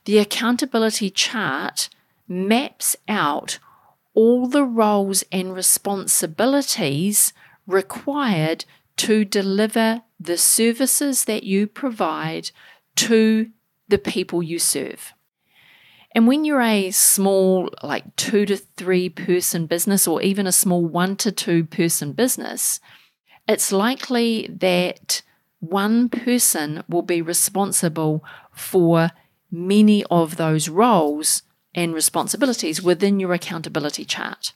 The 0.05 0.20
accountability 0.20 1.10
chart 1.10 1.89
maps 2.27 2.96
out 3.08 3.60
all 4.13 4.48
the 4.48 4.63
roles 4.63 5.24
and 5.31 5.53
responsibilities 5.53 7.34
required 7.65 8.65
to 8.98 9.25
deliver 9.25 10.03
the 10.20 10.38
services 10.38 11.25
that 11.25 11.43
you 11.43 11.65
provide 11.67 12.51
to 12.96 13.50
the 13.88 13.98
people 13.98 14.43
you 14.43 14.60
serve. 14.60 15.13
And 16.13 16.27
when 16.27 16.44
you're 16.44 16.62
a 16.62 16.91
small, 16.91 17.70
like 17.84 18.15
two 18.15 18.46
to 18.46 18.58
three 18.58 19.10
person 19.10 19.65
business, 19.65 20.08
or 20.08 20.22
even 20.22 20.46
a 20.46 20.51
small 20.51 20.86
one 20.86 21.15
to 21.18 21.32
two 21.32 21.63
person 21.63 22.12
business, 22.12 22.80
it's 23.48 23.72
likely 23.72 24.48
that 24.60 25.22
one 25.60 26.10
person 26.10 26.84
will 26.89 27.01
be 27.01 27.22
responsible 27.22 28.24
for 28.51 29.12
many 29.51 30.03
of 30.06 30.38
those 30.38 30.68
roles 30.68 31.44
and 31.74 31.94
responsibilities 31.94 32.82
within 32.82 33.20
your 33.20 33.34
accountability 33.34 34.03
chart. 34.03 34.53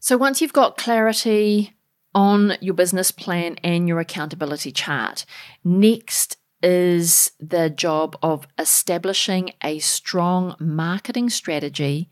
So 0.00 0.16
once 0.16 0.40
you've 0.40 0.52
got 0.52 0.76
clarity 0.76 1.74
on 2.14 2.56
your 2.60 2.74
business 2.74 3.10
plan 3.10 3.56
and 3.62 3.88
your 3.88 4.00
accountability 4.00 4.72
chart, 4.72 5.24
next 5.62 6.36
is 6.64 7.32
the 7.38 7.68
job 7.68 8.16
of 8.22 8.48
establishing 8.58 9.52
a 9.62 9.78
strong 9.80 10.56
marketing 10.58 11.28
strategy 11.28 12.08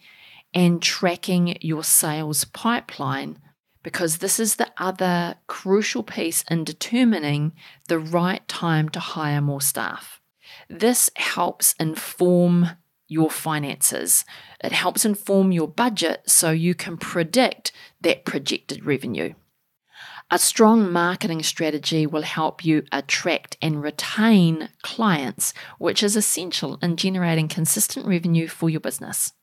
and 0.52 0.82
tracking 0.82 1.56
your 1.62 1.82
sales 1.82 2.44
pipeline 2.44 3.38
because 3.82 4.18
this 4.18 4.38
is 4.38 4.56
the 4.56 4.70
other 4.76 5.36
crucial 5.46 6.02
piece 6.02 6.44
in 6.50 6.64
determining 6.64 7.52
the 7.88 7.98
right 7.98 8.46
time 8.46 8.90
to 8.90 9.00
hire 9.00 9.40
more 9.40 9.62
staff. 9.62 10.20
This 10.68 11.10
helps 11.16 11.74
inform 11.80 12.72
your 13.08 13.30
finances. 13.30 14.24
It 14.62 14.72
helps 14.72 15.04
inform 15.04 15.50
your 15.50 15.68
budget 15.68 16.22
so 16.26 16.50
you 16.50 16.74
can 16.74 16.98
predict 16.98 17.72
that 18.02 18.26
projected 18.26 18.84
revenue. 18.84 19.32
A 20.32 20.38
strong 20.38 20.90
marketing 20.90 21.42
strategy 21.42 22.06
will 22.06 22.22
help 22.22 22.64
you 22.64 22.84
attract 22.90 23.58
and 23.60 23.82
retain 23.82 24.70
clients, 24.80 25.52
which 25.76 26.02
is 26.02 26.16
essential 26.16 26.78
in 26.80 26.96
generating 26.96 27.48
consistent 27.48 28.06
revenue 28.06 28.48
for 28.48 28.70
your 28.70 28.80
business. 28.80 29.34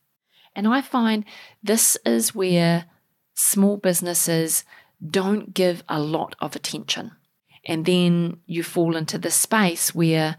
And 0.56 0.66
I 0.66 0.80
find 0.80 1.24
this 1.62 1.96
is 2.04 2.34
where 2.34 2.86
small 3.36 3.76
businesses 3.76 4.64
don't 5.08 5.54
give 5.54 5.84
a 5.88 6.00
lot 6.00 6.34
of 6.40 6.56
attention. 6.56 7.12
And 7.64 7.86
then 7.86 8.38
you 8.46 8.64
fall 8.64 8.96
into 8.96 9.16
the 9.16 9.30
space 9.30 9.94
where 9.94 10.38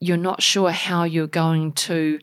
you're 0.00 0.16
not 0.16 0.42
sure 0.42 0.72
how 0.72 1.04
you're 1.04 1.28
going 1.28 1.74
to 1.74 2.18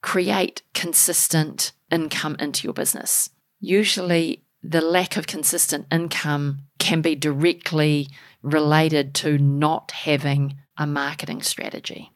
create 0.00 0.62
consistent 0.74 1.70
income 1.88 2.34
into 2.40 2.64
your 2.64 2.74
business. 2.74 3.30
Usually, 3.60 4.42
the 4.62 4.80
lack 4.80 5.16
of 5.16 5.26
consistent 5.26 5.86
income 5.90 6.60
can 6.78 7.00
be 7.00 7.14
directly 7.14 8.08
related 8.42 9.14
to 9.14 9.38
not 9.38 9.90
having 9.90 10.56
a 10.76 10.86
marketing 10.86 11.42
strategy. 11.42 12.12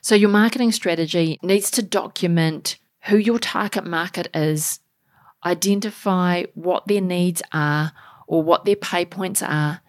So, 0.00 0.14
your 0.14 0.30
marketing 0.30 0.72
strategy 0.72 1.38
needs 1.42 1.70
to 1.72 1.82
document 1.82 2.78
who 3.04 3.16
your 3.16 3.38
target 3.38 3.84
market 3.84 4.28
is, 4.34 4.80
identify 5.44 6.44
what 6.54 6.86
their 6.86 7.00
needs 7.00 7.42
are 7.52 7.92
or 8.26 8.42
what 8.42 8.64
their 8.64 8.76
pay 8.76 9.04
points 9.04 9.42
are, 9.42 9.80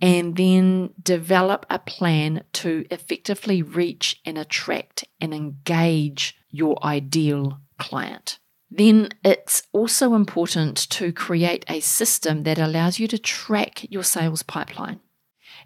and 0.00 0.36
then 0.36 0.90
develop 1.02 1.64
a 1.70 1.78
plan 1.78 2.42
to 2.52 2.84
effectively 2.90 3.62
reach 3.62 4.20
and 4.24 4.36
attract 4.36 5.04
and 5.20 5.32
engage 5.32 6.36
your 6.50 6.84
ideal 6.84 7.60
client. 7.78 8.38
Then 8.70 9.10
it's 9.24 9.62
also 9.72 10.14
important 10.14 10.76
to 10.90 11.12
create 11.12 11.64
a 11.68 11.80
system 11.80 12.42
that 12.42 12.58
allows 12.58 12.98
you 12.98 13.06
to 13.08 13.18
track 13.18 13.90
your 13.90 14.02
sales 14.02 14.42
pipeline. 14.42 15.00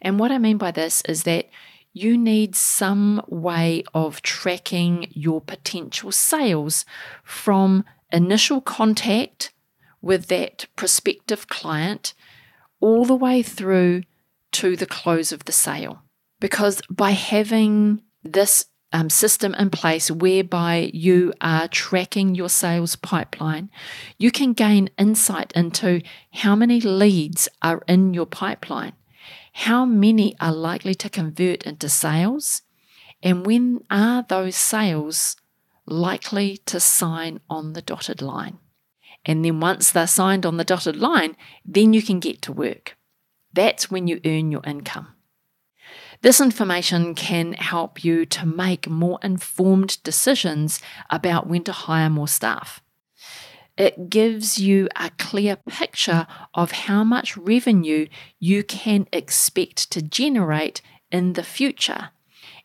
And 0.03 0.19
what 0.19 0.31
I 0.31 0.39
mean 0.39 0.59
by 0.59 0.71
this 0.71 1.03
is 1.03 1.25
that 1.25 1.47
you 1.93 2.17
need 2.17 2.55
some 2.55 3.23
way 3.27 3.83
of 3.95 4.23
tracking 4.23 5.09
your 5.11 5.41
potential 5.41 6.13
sales 6.13 6.85
from 7.25 7.85
initial 8.13 8.61
contact 8.61 9.53
with 10.01 10.27
that 10.27 10.67
prospective 10.77 11.49
client 11.49 12.15
all 12.81 13.05
the 13.05 13.15
way 13.15 13.43
through 13.43 14.03
to 14.53 14.77
the 14.77 14.87
close 14.87 15.33
of 15.33 15.45
the 15.45 15.53
sale. 15.53 16.03
Because 16.39 16.81
by 16.89 17.11
having 17.11 18.03
this 18.23 18.67
um, 18.93 19.11
system 19.11 19.55
in 19.55 19.71
place 19.71 20.11
whereby 20.11 20.91
you 20.93 21.33
are 21.41 21.69
tracking 21.69 22.35
your 22.35 22.49
sales 22.49 22.97
pipeline, 22.97 23.71
you 24.19 24.31
can 24.31 24.53
gain 24.53 24.91
insight 24.99 25.53
into 25.53 26.03
how 26.33 26.57
many 26.57 26.81
leads 26.81 27.49
are 27.63 27.83
in 27.87 28.15
your 28.15 28.27
pipeline, 28.27 28.95
how 29.53 29.85
many 29.85 30.37
are 30.41 30.53
likely 30.53 30.95
to 30.95 31.09
convert 31.09 31.63
into 31.63 31.89
sales, 31.89 32.63
and 33.23 33.47
when 33.47 33.81
are 33.91 34.25
those 34.29 34.57
sales 34.57 35.37
likely 35.87 36.57
to 36.59 36.81
sign 36.81 37.41
on 37.49 37.73
the 37.73 37.83
dotted 37.83 38.23
line. 38.23 38.59
And 39.25 39.45
then 39.45 39.61
once 39.61 39.91
they're 39.91 40.07
signed 40.07 40.47
on 40.47 40.57
the 40.57 40.65
dotted 40.65 40.97
line, 40.97 41.37
then 41.65 41.93
you 41.93 42.03
can 42.03 42.21
get 42.21 42.41
to 42.43 42.53
work. 42.53 42.97
That's 43.53 43.91
when 43.91 44.07
you 44.07 44.21
earn 44.25 44.51
your 44.51 44.63
income. 44.65 45.09
This 46.23 46.41
information 46.41 47.15
can 47.15 47.55
help 47.55 48.05
you 48.05 48.27
to 48.27 48.47
make 48.47 48.89
more 48.89 49.19
informed 49.23 50.03
decisions 50.03 50.81
about 51.09 51.47
when 51.47 51.65
to 51.65 51.73
hire 51.73 52.11
more 52.11 52.29
staff. 52.29 52.83
It 53.79 54.11
gives 54.11 54.59
you 54.59 54.89
a 54.97 55.11
clear 55.19 55.57
picture 55.57 56.27
of 56.53 56.73
how 56.73 57.05
much 57.05 57.39
revenue 57.39 58.07
you 58.39 58.63
can 58.63 59.07
expect 59.11 59.91
to 59.93 60.03
generate 60.03 60.83
in 61.11 61.33
the 61.33 61.43
future. 61.43 62.11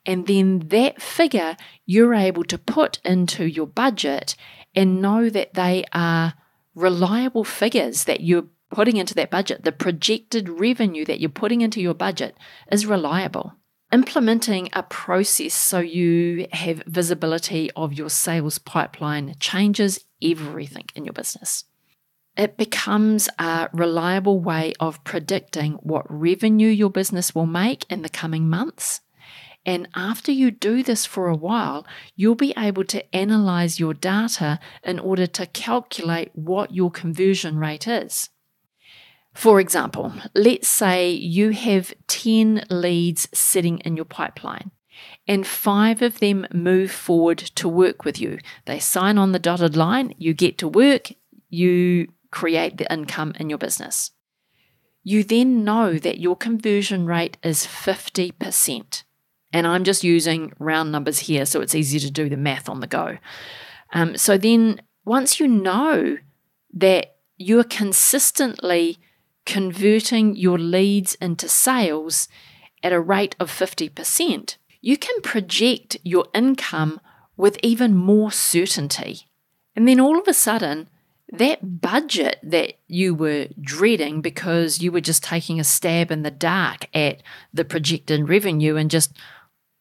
And 0.06 0.28
then 0.28 0.60
that 0.68 1.02
figure 1.02 1.56
you're 1.86 2.14
able 2.14 2.44
to 2.44 2.58
put 2.58 3.00
into 3.06 3.46
your 3.46 3.68
budget 3.68 4.36
and 4.76 5.02
know 5.02 5.30
that 5.30 5.54
they 5.54 5.86
are 5.94 6.34
reliable 6.76 7.46
figures 7.46 8.04
that 8.04 8.20
you're 8.20 8.48
putting 8.76 8.98
into 8.98 9.16
that 9.16 9.32
budget, 9.32 9.64
the 9.64 9.72
projected 9.72 10.50
revenue 10.50 11.06
that 11.06 11.22
you're 11.22 11.30
putting 11.30 11.62
into 11.62 11.80
your 11.80 11.94
budget 11.94 12.36
is 12.70 12.86
reliable. 12.86 13.54
Implementing 13.94 14.68
a 14.74 14.84
process 14.84 15.54
so 15.54 15.80
you 15.80 16.46
have 16.52 16.84
visibility 16.86 17.72
of 17.78 17.94
your 17.94 18.10
sales 18.10 18.58
pipeline 18.60 19.34
changes 19.40 20.04
everything 20.22 20.84
in 20.94 21.06
your 21.06 21.14
business. 21.14 21.64
It 22.36 22.58
becomes 22.58 23.30
a 23.40 23.70
reliable 23.72 24.42
way 24.42 24.74
of 24.82 25.02
predicting 25.06 25.76
what 25.76 26.06
revenue 26.10 26.68
your 26.68 26.90
business 26.90 27.34
will 27.34 27.46
make 27.46 27.90
in 27.90 28.02
the 28.02 28.10
coming 28.10 28.50
months. 28.50 29.00
And 29.66 29.88
after 29.96 30.34
you 30.34 30.52
do 30.52 30.84
this 30.84 31.06
for 31.06 31.30
a 31.30 31.38
while, 31.38 31.88
you'll 32.18 32.36
be 32.36 32.54
able 32.58 32.84
to 32.84 33.16
analyze 33.16 33.80
your 33.80 33.94
data 33.94 34.60
in 34.84 35.00
order 35.00 35.28
to 35.28 35.46
calculate 35.46 36.32
what 36.34 36.76
your 36.76 36.92
conversion 36.92 37.58
rate 37.58 37.88
is. 37.88 38.32
For 39.36 39.60
example, 39.60 40.14
let's 40.34 40.70
say 40.70 41.12
you 41.12 41.52
have 41.52 41.94
10 42.08 42.66
leads 42.70 43.28
sitting 43.34 43.80
in 43.80 43.98
your 43.98 44.06
pipeline 44.06 44.72
and 45.28 45.46
five 45.46 46.02
of 46.02 46.20
them 46.20 46.48
move 46.54 46.90
forward 46.90 47.40
to 47.40 47.68
work 47.68 48.06
with 48.06 48.20
you. 48.20 48.40
They 48.64 48.80
sign 48.80 49.18
on 49.18 49.34
the 49.34 49.40
dotted 49.40 49.76
line, 49.76 50.16
you 50.18 50.34
get 50.34 50.58
to 50.60 50.70
work, 50.70 51.12
you 51.50 52.08
create 52.32 52.78
the 52.78 52.92
income 52.92 53.34
in 53.38 53.50
your 53.50 53.58
business. 53.58 54.12
You 55.04 55.22
then 55.22 55.66
know 55.66 56.00
that 56.00 56.20
your 56.20 56.38
conversion 56.38 57.06
rate 57.06 57.38
is 57.44 57.68
50%. 57.68 59.04
And 59.52 59.68
I'm 59.68 59.84
just 59.84 60.04
using 60.04 60.54
round 60.60 60.94
numbers 60.94 61.20
here 61.20 61.46
so 61.46 61.60
it's 61.60 61.76
easy 61.76 62.00
to 62.00 62.10
do 62.10 62.30
the 62.30 62.38
math 62.38 62.70
on 62.70 62.80
the 62.80 62.88
go. 62.88 63.18
Um, 63.94 64.18
so 64.18 64.38
then, 64.38 64.82
once 65.06 65.40
you 65.40 65.48
know 65.48 66.18
that 66.74 67.18
you're 67.38 67.64
consistently 67.64 68.98
converting 69.46 70.36
your 70.36 70.58
leads 70.58 71.16
into 71.16 71.48
sales 71.48 72.28
at 72.84 72.94
a 72.94 73.00
rate 73.00 73.36
of 73.40 73.50
50%, 73.50 74.58
you 74.82 74.98
can 74.98 75.22
project 75.22 75.98
your 76.04 76.26
income 76.34 77.00
with 77.38 77.58
even 77.64 77.96
more 77.96 78.32
certainty. 78.32 79.28
And 79.76 79.88
then 79.88 80.00
all 80.00 80.20
of 80.20 80.28
a 80.28 80.34
sudden, 80.34 80.90
that 81.32 81.82
budget 81.82 82.40
that 82.44 82.74
you 82.88 83.16
were 83.16 83.48
dreading 83.60 84.22
because 84.22 84.82
you 84.82 84.92
were 84.92 85.02
just 85.02 85.24
taking 85.24 85.60
a 85.60 85.64
stab 85.64 86.12
in 86.12 86.22
the 86.22 86.32
dark 86.32 86.88
at 86.94 87.22
the 87.54 87.66
projected 87.66 88.30
revenue 88.30 88.76
and 88.76 88.92
just 88.92 89.18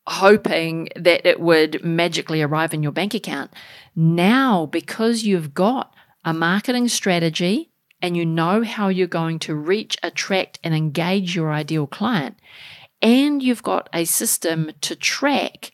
hoping 0.07 0.88
that 0.96 1.27
it 1.27 1.40
would 1.40 1.85
magically 1.85 2.42
arrive 2.42 2.74
in 2.74 2.83
your 2.83 2.92
bank 2.92 3.14
account. 3.14 3.53
Now, 3.94 4.66
because 4.66 5.24
you've 5.24 5.55
got 5.55 5.94
a 6.24 6.35
marketing 6.35 6.88
strategy 6.88 7.70
and 8.05 8.19
you 8.19 8.27
know 8.27 8.62
how 8.62 8.88
you're 8.88 9.07
going 9.07 9.38
to 9.38 9.55
reach, 9.55 9.97
attract, 10.03 10.61
and 10.62 10.75
engage 10.75 11.35
your 11.35 11.51
ideal 11.51 11.87
client, 11.87 12.38
and 13.01 13.43
you've 13.43 13.62
got 13.62 13.88
a 13.95 14.05
system 14.05 14.71
to 14.83 14.95
track 14.95 15.73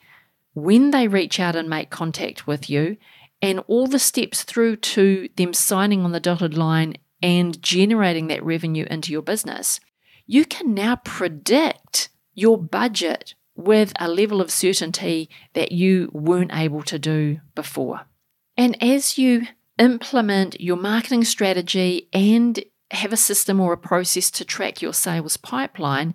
when 0.55 0.93
they 0.93 1.09
reach 1.09 1.41
out 1.41 1.57
and 1.57 1.69
make 1.69 1.91
contact 1.91 2.47
with 2.47 2.71
you, 2.71 2.97
and 3.43 3.59
all 3.67 3.89
the 3.89 3.99
steps 3.99 4.45
through 4.45 4.77
to 4.77 5.29
them 5.35 5.53
signing 5.53 6.05
on 6.05 6.13
the 6.13 6.21
dotted 6.21 6.57
line 6.57 6.95
and 7.21 7.61
generating 7.61 8.29
that 8.29 8.45
revenue 8.45 8.87
into 8.89 9.11
your 9.11 9.23
business, 9.23 9.81
you 10.25 10.45
can 10.45 10.73
now 10.73 10.95
predict 10.95 12.11
your 12.35 12.57
budget 12.57 13.35
with 13.57 13.93
a 13.99 14.07
level 14.07 14.41
of 14.41 14.53
certainty 14.53 15.29
that 15.55 15.73
you 15.73 16.09
weren't 16.13 16.55
able 16.55 16.85
to 16.85 16.97
do 16.97 17.41
before. 17.57 18.03
And 18.57 18.81
as 18.81 19.19
you 19.19 19.49
implement 19.81 20.61
your 20.61 20.77
marketing 20.77 21.25
strategy 21.25 22.09
and 22.13 22.63
have 22.93 23.13
a 23.13 23.17
system 23.17 23.59
or 23.61 23.73
a 23.73 23.79
process 23.79 24.31
to 24.31 24.45
track 24.45 24.83
your 24.83 24.93
sales 24.93 25.37
pipeline, 25.37 26.15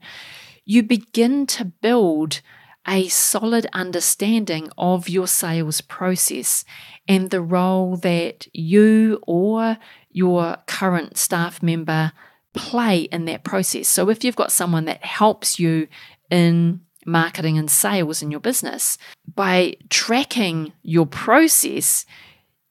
you 0.64 0.84
begin 0.84 1.48
to 1.48 1.66
build 1.66 2.42
a 2.88 3.08
solid 3.08 3.66
understanding 3.74 4.70
of 4.78 5.10
your 5.10 5.28
sales 5.28 5.82
process 5.82 6.64
and 7.08 7.32
the 7.32 7.42
role 7.42 7.98
that 7.98 8.48
you 8.54 9.20
or 9.26 9.78
your 10.12 10.58
current 10.68 11.18
staff 11.18 11.64
member 11.64 12.12
play 12.54 13.02
in 13.02 13.26
that 13.26 13.44
process. 13.44 13.88
So, 13.88 14.10
if 14.10 14.24
you've 14.24 14.36
got 14.36 14.52
someone 14.52 14.86
that 14.86 15.04
helps 15.04 15.60
you 15.60 15.88
in 16.30 16.82
marketing 17.06 17.58
and 17.58 17.70
sales 17.70 18.22
in 18.22 18.32
your 18.32 18.40
business, 18.40 18.98
by 19.34 19.78
tracking 19.90 20.74
your 20.84 21.06
process, 21.06 22.06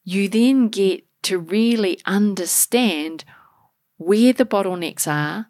you 0.05 0.29
then 0.29 0.69
get 0.69 1.05
to 1.23 1.39
really 1.39 1.99
understand 2.05 3.25
where 3.97 4.33
the 4.33 4.45
bottlenecks 4.45 5.07
are, 5.07 5.47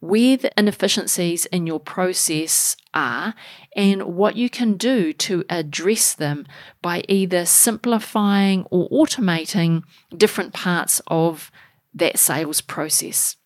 where 0.00 0.36
the 0.36 0.50
inefficiencies 0.58 1.44
in 1.46 1.66
your 1.66 1.80
process 1.80 2.76
are, 2.94 3.34
and 3.76 4.02
what 4.04 4.36
you 4.36 4.48
can 4.48 4.76
do 4.76 5.12
to 5.12 5.44
address 5.50 6.14
them 6.14 6.46
by 6.80 7.02
either 7.08 7.44
simplifying 7.44 8.64
or 8.70 8.88
automating 8.90 9.82
different 10.16 10.54
parts 10.54 11.00
of 11.08 11.50
that 11.92 12.18
sales 12.18 12.60
process. 12.60 13.36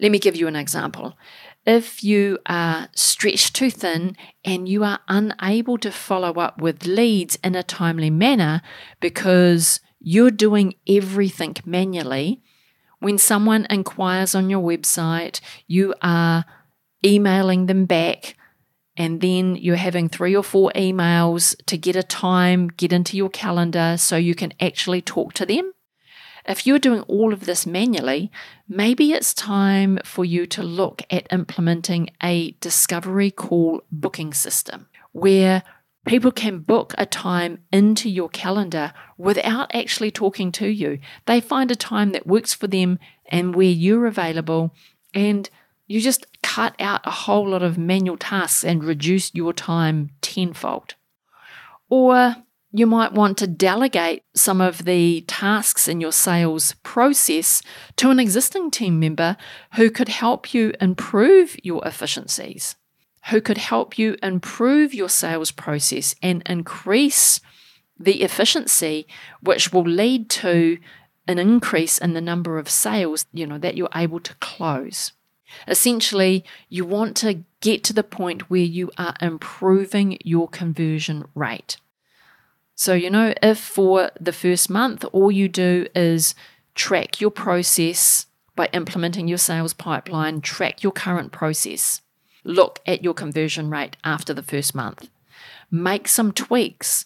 Let 0.00 0.12
me 0.12 0.18
give 0.18 0.36
you 0.36 0.46
an 0.46 0.56
example. 0.56 1.16
If 1.70 2.02
you 2.02 2.38
are 2.46 2.88
stretched 2.94 3.54
too 3.54 3.70
thin 3.70 4.16
and 4.42 4.66
you 4.66 4.84
are 4.84 5.00
unable 5.06 5.76
to 5.78 5.90
follow 5.90 6.32
up 6.40 6.62
with 6.62 6.86
leads 6.86 7.36
in 7.44 7.54
a 7.54 7.62
timely 7.62 8.08
manner 8.08 8.62
because 9.00 9.80
you're 10.00 10.30
doing 10.30 10.76
everything 10.86 11.56
manually, 11.66 12.40
When 13.00 13.18
someone 13.18 13.66
inquires 13.70 14.34
on 14.34 14.50
your 14.50 14.60
website, 14.60 15.40
you 15.66 15.94
are 16.02 16.44
emailing 17.04 17.66
them 17.66 17.86
back, 17.86 18.36
and 18.96 19.20
then 19.20 19.54
you're 19.54 19.76
having 19.76 20.08
three 20.08 20.34
or 20.34 20.42
four 20.42 20.72
emails 20.74 21.54
to 21.66 21.78
get 21.78 21.94
a 21.94 22.02
time, 22.02 22.68
get 22.68 22.92
into 22.92 23.16
your 23.16 23.28
calendar 23.28 23.96
so 23.96 24.16
you 24.16 24.34
can 24.34 24.52
actually 24.60 25.00
talk 25.00 25.32
to 25.34 25.46
them. 25.46 25.72
If 26.48 26.66
you're 26.66 26.78
doing 26.78 27.02
all 27.02 27.34
of 27.34 27.44
this 27.44 27.66
manually, 27.66 28.32
maybe 28.66 29.12
it's 29.12 29.34
time 29.34 29.98
for 30.02 30.24
you 30.24 30.46
to 30.46 30.62
look 30.62 31.02
at 31.10 31.30
implementing 31.30 32.08
a 32.22 32.52
discovery 32.52 33.30
call 33.30 33.82
booking 33.92 34.32
system 34.32 34.88
where 35.12 35.62
people 36.06 36.32
can 36.32 36.60
book 36.60 36.94
a 36.96 37.04
time 37.04 37.58
into 37.70 38.08
your 38.08 38.30
calendar 38.30 38.94
without 39.18 39.74
actually 39.74 40.10
talking 40.10 40.50
to 40.52 40.66
you. 40.66 40.98
They 41.26 41.42
find 41.42 41.70
a 41.70 41.76
time 41.76 42.12
that 42.12 42.26
works 42.26 42.54
for 42.54 42.66
them 42.66 42.98
and 43.26 43.54
where 43.54 43.66
you're 43.66 44.06
available, 44.06 44.74
and 45.12 45.50
you 45.86 46.00
just 46.00 46.24
cut 46.42 46.74
out 46.80 47.02
a 47.04 47.10
whole 47.10 47.50
lot 47.50 47.62
of 47.62 47.76
manual 47.76 48.16
tasks 48.16 48.64
and 48.64 48.82
reduce 48.82 49.34
your 49.34 49.52
time 49.52 50.12
tenfold. 50.22 50.94
Or 51.90 52.36
you 52.70 52.86
might 52.86 53.12
want 53.12 53.38
to 53.38 53.46
delegate 53.46 54.22
some 54.34 54.60
of 54.60 54.84
the 54.84 55.22
tasks 55.22 55.88
in 55.88 56.00
your 56.00 56.12
sales 56.12 56.74
process 56.82 57.62
to 57.96 58.10
an 58.10 58.20
existing 58.20 58.70
team 58.70 59.00
member 59.00 59.36
who 59.76 59.90
could 59.90 60.08
help 60.08 60.52
you 60.52 60.72
improve 60.80 61.56
your 61.62 61.86
efficiencies, 61.86 62.76
who 63.30 63.40
could 63.40 63.58
help 63.58 63.98
you 63.98 64.16
improve 64.22 64.92
your 64.92 65.08
sales 65.08 65.50
process 65.50 66.14
and 66.22 66.42
increase 66.44 67.40
the 67.98 68.22
efficiency, 68.22 69.06
which 69.40 69.72
will 69.72 69.82
lead 69.82 70.28
to 70.28 70.78
an 71.26 71.38
increase 71.38 71.98
in 71.98 72.12
the 72.12 72.20
number 72.20 72.58
of 72.58 72.68
sales, 72.70 73.26
you 73.32 73.46
know, 73.46 73.58
that 73.58 73.76
you're 73.76 73.88
able 73.94 74.20
to 74.20 74.34
close. 74.36 75.12
Essentially, 75.66 76.44
you 76.68 76.84
want 76.84 77.16
to 77.16 77.44
get 77.60 77.82
to 77.84 77.92
the 77.94 78.02
point 78.02 78.50
where 78.50 78.60
you 78.60 78.90
are 78.98 79.14
improving 79.20 80.18
your 80.22 80.48
conversion 80.48 81.24
rate. 81.34 81.78
So, 82.78 82.94
you 82.94 83.10
know, 83.10 83.34
if 83.42 83.58
for 83.58 84.12
the 84.20 84.32
first 84.32 84.70
month 84.70 85.04
all 85.10 85.32
you 85.32 85.48
do 85.48 85.88
is 85.96 86.36
track 86.76 87.20
your 87.20 87.32
process 87.32 88.26
by 88.54 88.68
implementing 88.72 89.26
your 89.26 89.36
sales 89.36 89.74
pipeline, 89.74 90.40
track 90.42 90.84
your 90.84 90.92
current 90.92 91.32
process, 91.32 92.02
look 92.44 92.78
at 92.86 93.02
your 93.02 93.14
conversion 93.14 93.68
rate 93.68 93.96
after 94.04 94.32
the 94.32 94.44
first 94.44 94.76
month, 94.76 95.10
make 95.72 96.06
some 96.06 96.30
tweaks, 96.30 97.04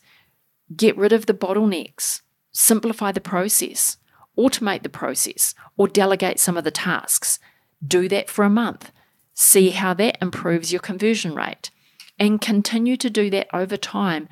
get 0.77 0.95
rid 0.99 1.11
of 1.11 1.25
the 1.25 1.33
bottlenecks, 1.33 2.21
simplify 2.53 3.11
the 3.11 3.19
process, 3.19 3.97
automate 4.39 4.83
the 4.83 4.91
process, 4.91 5.55
or 5.79 5.89
delegate 5.89 6.39
some 6.39 6.59
of 6.59 6.65
the 6.65 6.71
tasks. 6.71 7.39
Do 7.83 8.11
that 8.11 8.29
for 8.29 8.45
a 8.45 8.51
month. 8.51 8.93
See 9.33 9.71
how 9.71 9.95
that 9.95 10.19
improves 10.21 10.71
your 10.71 10.83
conversion 10.83 11.35
rate. 11.35 11.71
And 12.19 12.43
continue 12.43 12.99
to 12.99 13.09
do 13.09 13.31
that 13.31 13.49
over 13.55 13.79
time 13.79 14.29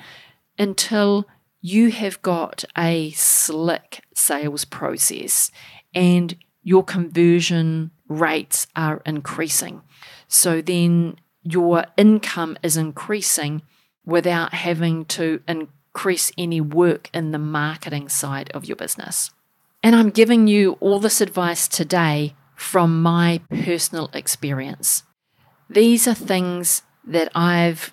until 0.61 1.27
you 1.61 1.90
have 1.90 2.23
got 2.23 2.64
a 2.79 3.11
slick 3.12 4.05
sales 4.14 4.64
process 4.64 5.51
and 5.94 6.37
your 6.62 6.85
conversion 6.85 7.90
rates 8.09 8.66
are 8.77 9.03
increasing. 9.07 9.83
So 10.29 10.61
then 10.61 11.16
your 11.42 11.87
income 11.96 12.59
is 12.62 12.77
increasing 12.77 13.62
without 14.05 14.55
having 14.55 15.07
to 15.07 15.42
increase 15.49 16.31
any 16.37 16.61
work 16.61 17.09
in 17.14 17.33
the 17.33 17.38
marketing 17.38 18.09
side 18.09 18.51
of 18.53 18.66
your 18.66 18.77
business. 18.77 19.31
And 19.83 19.96
I'm 19.96 20.11
giving 20.11 20.46
you 20.46 20.73
all 20.81 21.01
this 21.01 21.20
advice 21.20 21.66
today 21.66 22.35
from 22.55 23.01
my 23.03 23.40
personal 23.49 24.11
experience. 24.12 25.05
These 25.70 26.07
are 26.07 26.14
things 26.14 26.83
that 27.07 27.31
I've 27.35 27.92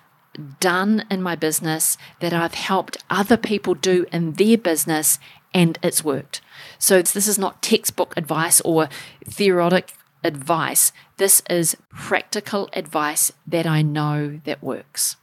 done 0.60 1.04
in 1.10 1.22
my 1.22 1.34
business 1.34 1.98
that 2.20 2.32
I've 2.32 2.54
helped 2.54 2.96
other 3.10 3.36
people 3.36 3.74
do 3.74 4.06
in 4.12 4.32
their 4.32 4.58
business 4.58 5.18
and 5.54 5.78
it's 5.82 6.04
worked. 6.04 6.40
So 6.78 7.02
this 7.02 7.26
is 7.26 7.38
not 7.38 7.62
textbook 7.62 8.14
advice 8.16 8.60
or 8.62 8.88
theoretic 9.24 9.92
advice. 10.22 10.92
This 11.16 11.42
is 11.48 11.76
practical 11.90 12.68
advice 12.72 13.32
that 13.46 13.66
I 13.66 13.82
know 13.82 14.40
that 14.44 14.62
works. 14.62 15.16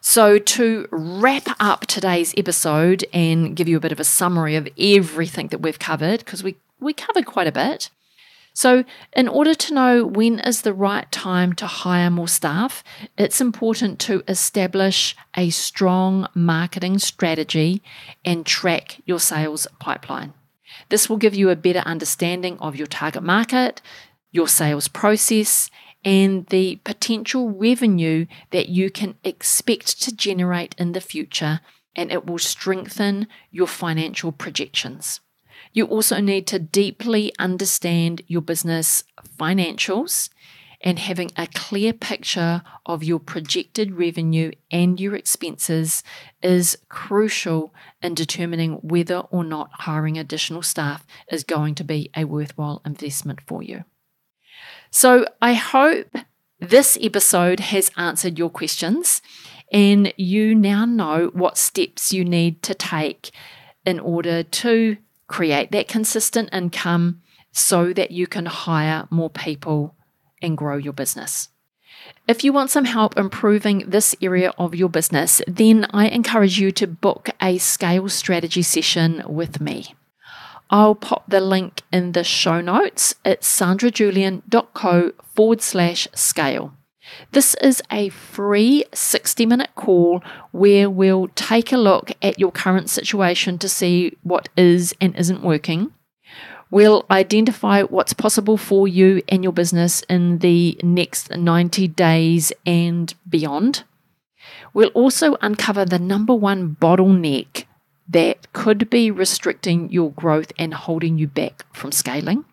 So, 0.00 0.38
to 0.38 0.88
wrap 0.90 1.48
up 1.60 1.86
today's 1.86 2.32
episode 2.36 3.04
and 3.12 3.54
give 3.56 3.68
you 3.68 3.76
a 3.76 3.80
bit 3.80 3.92
of 3.92 4.00
a 4.00 4.04
summary 4.04 4.54
of 4.54 4.68
everything 4.78 5.48
that 5.48 5.60
we've 5.60 5.78
covered, 5.78 6.20
because 6.20 6.42
we, 6.42 6.56
we 6.80 6.94
covered 6.94 7.26
quite 7.26 7.48
a 7.48 7.52
bit, 7.52 7.90
so, 8.58 8.82
in 9.12 9.28
order 9.28 9.54
to 9.54 9.72
know 9.72 10.04
when 10.04 10.40
is 10.40 10.62
the 10.62 10.74
right 10.74 11.08
time 11.12 11.52
to 11.52 11.66
hire 11.68 12.10
more 12.10 12.26
staff, 12.26 12.82
it's 13.16 13.40
important 13.40 14.00
to 14.00 14.24
establish 14.26 15.14
a 15.36 15.50
strong 15.50 16.26
marketing 16.34 16.98
strategy 16.98 17.80
and 18.24 18.44
track 18.44 19.00
your 19.06 19.20
sales 19.20 19.68
pipeline. 19.78 20.32
This 20.88 21.08
will 21.08 21.18
give 21.18 21.36
you 21.36 21.50
a 21.50 21.54
better 21.54 21.84
understanding 21.86 22.58
of 22.58 22.74
your 22.74 22.88
target 22.88 23.22
market, 23.22 23.80
your 24.32 24.48
sales 24.48 24.88
process, 24.88 25.70
and 26.04 26.44
the 26.46 26.80
potential 26.82 27.50
revenue 27.50 28.26
that 28.50 28.68
you 28.68 28.90
can 28.90 29.14
expect 29.22 30.02
to 30.02 30.12
generate 30.12 30.74
in 30.78 30.90
the 30.94 31.00
future, 31.00 31.60
and 31.94 32.10
it 32.10 32.26
will 32.26 32.38
strengthen 32.38 33.28
your 33.52 33.68
financial 33.68 34.32
projections. 34.32 35.20
You 35.72 35.86
also 35.86 36.20
need 36.20 36.46
to 36.48 36.58
deeply 36.58 37.32
understand 37.38 38.22
your 38.26 38.42
business 38.42 39.02
financials 39.38 40.28
and 40.80 40.98
having 40.98 41.30
a 41.36 41.48
clear 41.48 41.92
picture 41.92 42.62
of 42.86 43.02
your 43.02 43.18
projected 43.18 43.96
revenue 43.96 44.52
and 44.70 45.00
your 45.00 45.16
expenses 45.16 46.04
is 46.42 46.78
crucial 46.88 47.74
in 48.00 48.14
determining 48.14 48.74
whether 48.74 49.18
or 49.30 49.42
not 49.42 49.70
hiring 49.72 50.16
additional 50.16 50.62
staff 50.62 51.04
is 51.32 51.42
going 51.42 51.74
to 51.74 51.84
be 51.84 52.10
a 52.16 52.24
worthwhile 52.24 52.80
investment 52.84 53.40
for 53.46 53.62
you. 53.62 53.84
So, 54.90 55.26
I 55.42 55.54
hope 55.54 56.14
this 56.60 56.96
episode 57.00 57.60
has 57.60 57.90
answered 57.96 58.38
your 58.38 58.50
questions 58.50 59.20
and 59.72 60.12
you 60.16 60.54
now 60.54 60.84
know 60.84 61.30
what 61.32 61.58
steps 61.58 62.12
you 62.12 62.24
need 62.24 62.62
to 62.62 62.74
take 62.74 63.30
in 63.84 64.00
order 64.00 64.42
to 64.42 64.96
create 65.28 65.70
that 65.70 65.86
consistent 65.88 66.48
income 66.52 67.22
so 67.52 67.92
that 67.92 68.10
you 68.10 68.26
can 68.26 68.46
hire 68.46 69.06
more 69.10 69.30
people 69.30 69.94
and 70.42 70.56
grow 70.56 70.76
your 70.76 70.92
business. 70.92 71.48
If 72.26 72.44
you 72.44 72.52
want 72.52 72.70
some 72.70 72.84
help 72.84 73.16
improving 73.16 73.84
this 73.86 74.14
area 74.20 74.52
of 74.58 74.74
your 74.74 74.88
business, 74.88 75.40
then 75.46 75.86
I 75.90 76.08
encourage 76.08 76.58
you 76.58 76.70
to 76.72 76.86
book 76.86 77.30
a 77.40 77.58
scale 77.58 78.08
strategy 78.08 78.62
session 78.62 79.22
with 79.26 79.60
me. 79.60 79.94
I'll 80.70 80.94
pop 80.94 81.24
the 81.28 81.40
link 81.40 81.82
in 81.92 82.12
the 82.12 82.24
show 82.24 82.60
notes 82.60 83.14
at 83.24 83.40
sandrajulian.co 83.40 85.12
forward 85.34 85.62
slash 85.62 86.08
scale. 86.14 86.74
This 87.32 87.54
is 87.62 87.82
a 87.90 88.08
free 88.10 88.84
60 88.92 89.46
minute 89.46 89.70
call 89.74 90.22
where 90.52 90.88
we'll 90.88 91.28
take 91.28 91.72
a 91.72 91.76
look 91.76 92.12
at 92.22 92.38
your 92.38 92.52
current 92.52 92.90
situation 92.90 93.58
to 93.58 93.68
see 93.68 94.16
what 94.22 94.48
is 94.56 94.94
and 95.00 95.16
isn't 95.16 95.42
working. 95.42 95.92
We'll 96.70 97.06
identify 97.10 97.82
what's 97.82 98.12
possible 98.12 98.58
for 98.58 98.86
you 98.86 99.22
and 99.28 99.42
your 99.42 99.52
business 99.52 100.02
in 100.02 100.38
the 100.38 100.78
next 100.82 101.30
90 101.34 101.88
days 101.88 102.52
and 102.66 103.14
beyond. 103.28 103.84
We'll 104.74 104.88
also 104.88 105.36
uncover 105.40 105.84
the 105.84 105.98
number 105.98 106.34
one 106.34 106.76
bottleneck 106.78 107.64
that 108.08 108.52
could 108.52 108.90
be 108.90 109.10
restricting 109.10 109.90
your 109.90 110.12
growth 110.12 110.52
and 110.58 110.74
holding 110.74 111.18
you 111.18 111.26
back 111.26 111.64
from 111.74 111.92
scaling 111.92 112.44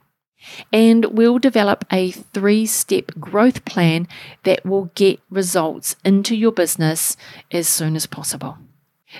and 0.71 1.05
we'll 1.05 1.39
develop 1.39 1.85
a 1.91 2.11
three 2.11 2.65
step 2.65 3.11
growth 3.19 3.65
plan 3.65 4.07
that 4.43 4.65
will 4.65 4.91
get 4.95 5.19
results 5.29 5.95
into 6.03 6.35
your 6.35 6.51
business 6.51 7.17
as 7.51 7.67
soon 7.67 7.95
as 7.95 8.05
possible. 8.05 8.57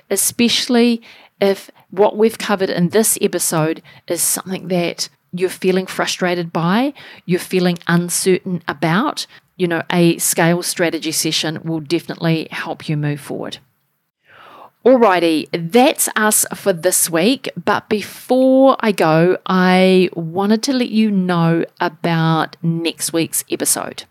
Especially 0.09 1.01
if 1.39 1.69
what 1.89 2.17
we've 2.17 2.38
covered 2.38 2.69
in 2.69 2.89
this 2.89 3.17
episode 3.21 3.81
is 4.07 4.21
something 4.21 4.67
that 4.69 5.09
you're 5.31 5.49
feeling 5.49 5.85
frustrated 5.85 6.53
by, 6.53 6.93
you're 7.25 7.39
feeling 7.39 7.77
uncertain 7.88 8.63
about, 8.67 9.27
you 9.57 9.67
know, 9.67 9.83
a 9.91 10.17
scale 10.17 10.63
strategy 10.63 11.11
session 11.11 11.61
will 11.63 11.81
definitely 11.81 12.47
help 12.51 12.88
you 12.88 12.95
move 12.95 13.19
forward. 13.19 13.57
Alrighty, 14.86 15.48
that's 15.71 16.08
us 16.15 16.45
for 16.54 16.71
this 16.71 17.10
week. 17.10 17.50
But 17.58 17.89
before 17.89 18.78
I 18.82 18.91
go, 18.91 19.39
I 19.48 20.12
wanted 20.13 20.62
to 20.63 20.74
let 20.74 20.89
you 20.89 21.10
know 21.10 21.65
about 21.82 22.56
next 22.62 23.12
week's 23.12 23.43
episode. 23.50 24.04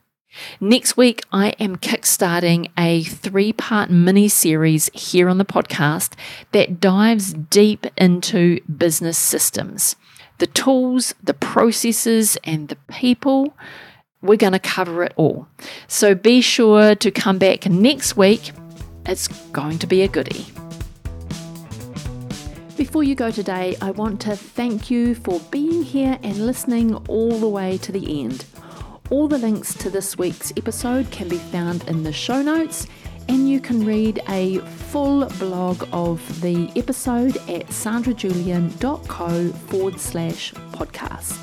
Next 0.60 0.96
week, 0.96 1.22
I 1.32 1.50
am 1.60 1.76
kickstarting 1.76 2.70
a 2.76 3.04
three 3.04 3.52
part 3.52 3.88
mini 3.88 4.26
series 4.26 4.90
here 4.92 5.28
on 5.28 5.38
the 5.38 5.44
podcast 5.44 6.14
that 6.50 6.80
dives 6.80 7.34
deep 7.34 7.86
into 7.96 8.60
business 8.62 9.16
systems. 9.16 9.94
the 10.38 10.48
tools, 10.48 11.14
the 11.22 11.34
processes, 11.34 12.36
and 12.42 12.66
the 12.66 12.76
people. 12.88 13.56
We're 14.20 14.36
going 14.36 14.52
to 14.54 14.58
cover 14.58 15.04
it 15.04 15.12
all. 15.14 15.46
So 15.86 16.16
be 16.16 16.40
sure 16.40 16.96
to 16.96 17.10
come 17.12 17.38
back 17.38 17.66
next 17.66 18.16
week. 18.16 18.50
It's 19.06 19.28
going 19.52 19.78
to 19.78 19.86
be 19.86 20.02
a 20.02 20.08
goodie. 20.08 20.46
Before 22.76 23.04
you 23.04 23.14
go 23.14 23.30
today, 23.30 23.76
I 23.80 23.92
want 23.92 24.20
to 24.22 24.34
thank 24.34 24.90
you 24.90 25.14
for 25.14 25.38
being 25.52 25.84
here 25.84 26.18
and 26.24 26.44
listening 26.44 26.96
all 27.06 27.38
the 27.38 27.48
way 27.48 27.78
to 27.78 27.92
the 27.92 28.20
end. 28.20 28.46
All 29.10 29.28
the 29.28 29.38
links 29.38 29.74
to 29.74 29.90
this 29.90 30.18
week's 30.18 30.52
episode 30.56 31.08
can 31.12 31.28
be 31.28 31.38
found 31.38 31.86
in 31.88 32.02
the 32.02 32.12
show 32.12 32.42
notes, 32.42 32.88
and 33.28 33.48
you 33.48 33.60
can 33.60 33.86
read 33.86 34.22
a 34.28 34.58
full 34.58 35.24
blog 35.38 35.88
of 35.92 36.40
the 36.40 36.68
episode 36.74 37.36
at 37.48 37.68
sandrajulian.co 37.68 39.48
forward 39.68 40.00
slash 40.00 40.52
podcast. 40.72 41.40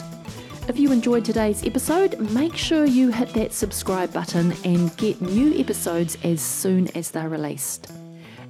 If 0.68 0.78
you 0.78 0.92
enjoyed 0.92 1.24
today's 1.24 1.66
episode, 1.66 2.20
make 2.32 2.58
sure 2.58 2.84
you 2.86 3.10
hit 3.10 3.30
that 3.36 3.54
subscribe 3.54 4.12
button 4.12 4.54
and 4.66 4.96
get 4.98 5.22
new 5.22 5.58
episodes 5.58 6.18
as 6.26 6.42
soon 6.42 6.90
as 6.90 7.12
they're 7.12 7.30
released. 7.30 7.90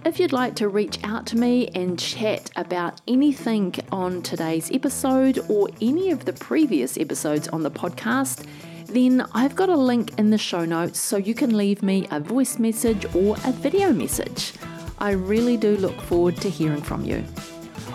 If 0.04 0.20
you'd 0.20 0.34
like 0.34 0.56
to 0.56 0.68
reach 0.68 0.98
out 1.04 1.28
to 1.28 1.38
me 1.38 1.68
and 1.76 1.98
chat 1.98 2.50
about 2.56 3.00
anything 3.08 3.76
on 3.92 4.24
today's 4.24 4.72
episode 4.72 5.40
or 5.48 5.70
any 5.80 6.10
of 6.10 6.26
the 6.26 6.34
previous 6.34 6.98
episodes 6.98 7.48
on 7.50 7.62
the 7.62 7.70
podcast, 7.70 8.48
then 8.88 9.24
I've 9.34 9.56
got 9.56 9.70
a 9.70 9.78
link 9.78 10.18
in 10.18 10.32
the 10.32 10.40
show 10.40 10.66
notes 10.66 11.00
so 11.00 11.18
you 11.18 11.36
can 11.36 11.56
leave 11.56 11.84
me 11.84 12.08
a 12.10 12.20
voice 12.20 12.58
message 12.58 13.06
or 13.14 13.36
a 13.46 13.52
video 13.52 13.94
message. 13.94 14.54
I 14.98 15.12
really 15.12 15.56
do 15.56 15.78
look 15.78 16.02
forward 16.02 16.36
to 16.38 16.50
hearing 16.50 16.82
from 16.82 17.06
you. 17.06 17.24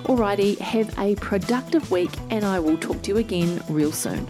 Alrighty, 0.05 0.59
have 0.59 0.97
a 1.01 1.17
productive 1.17 1.91
week 1.91 2.13
and 2.31 2.45
I 2.45 2.61
will 2.61 2.79
talk 2.79 3.03
to 3.03 3.11
you 3.11 3.17
again 3.17 3.61
real 3.69 3.91
soon. 3.91 4.29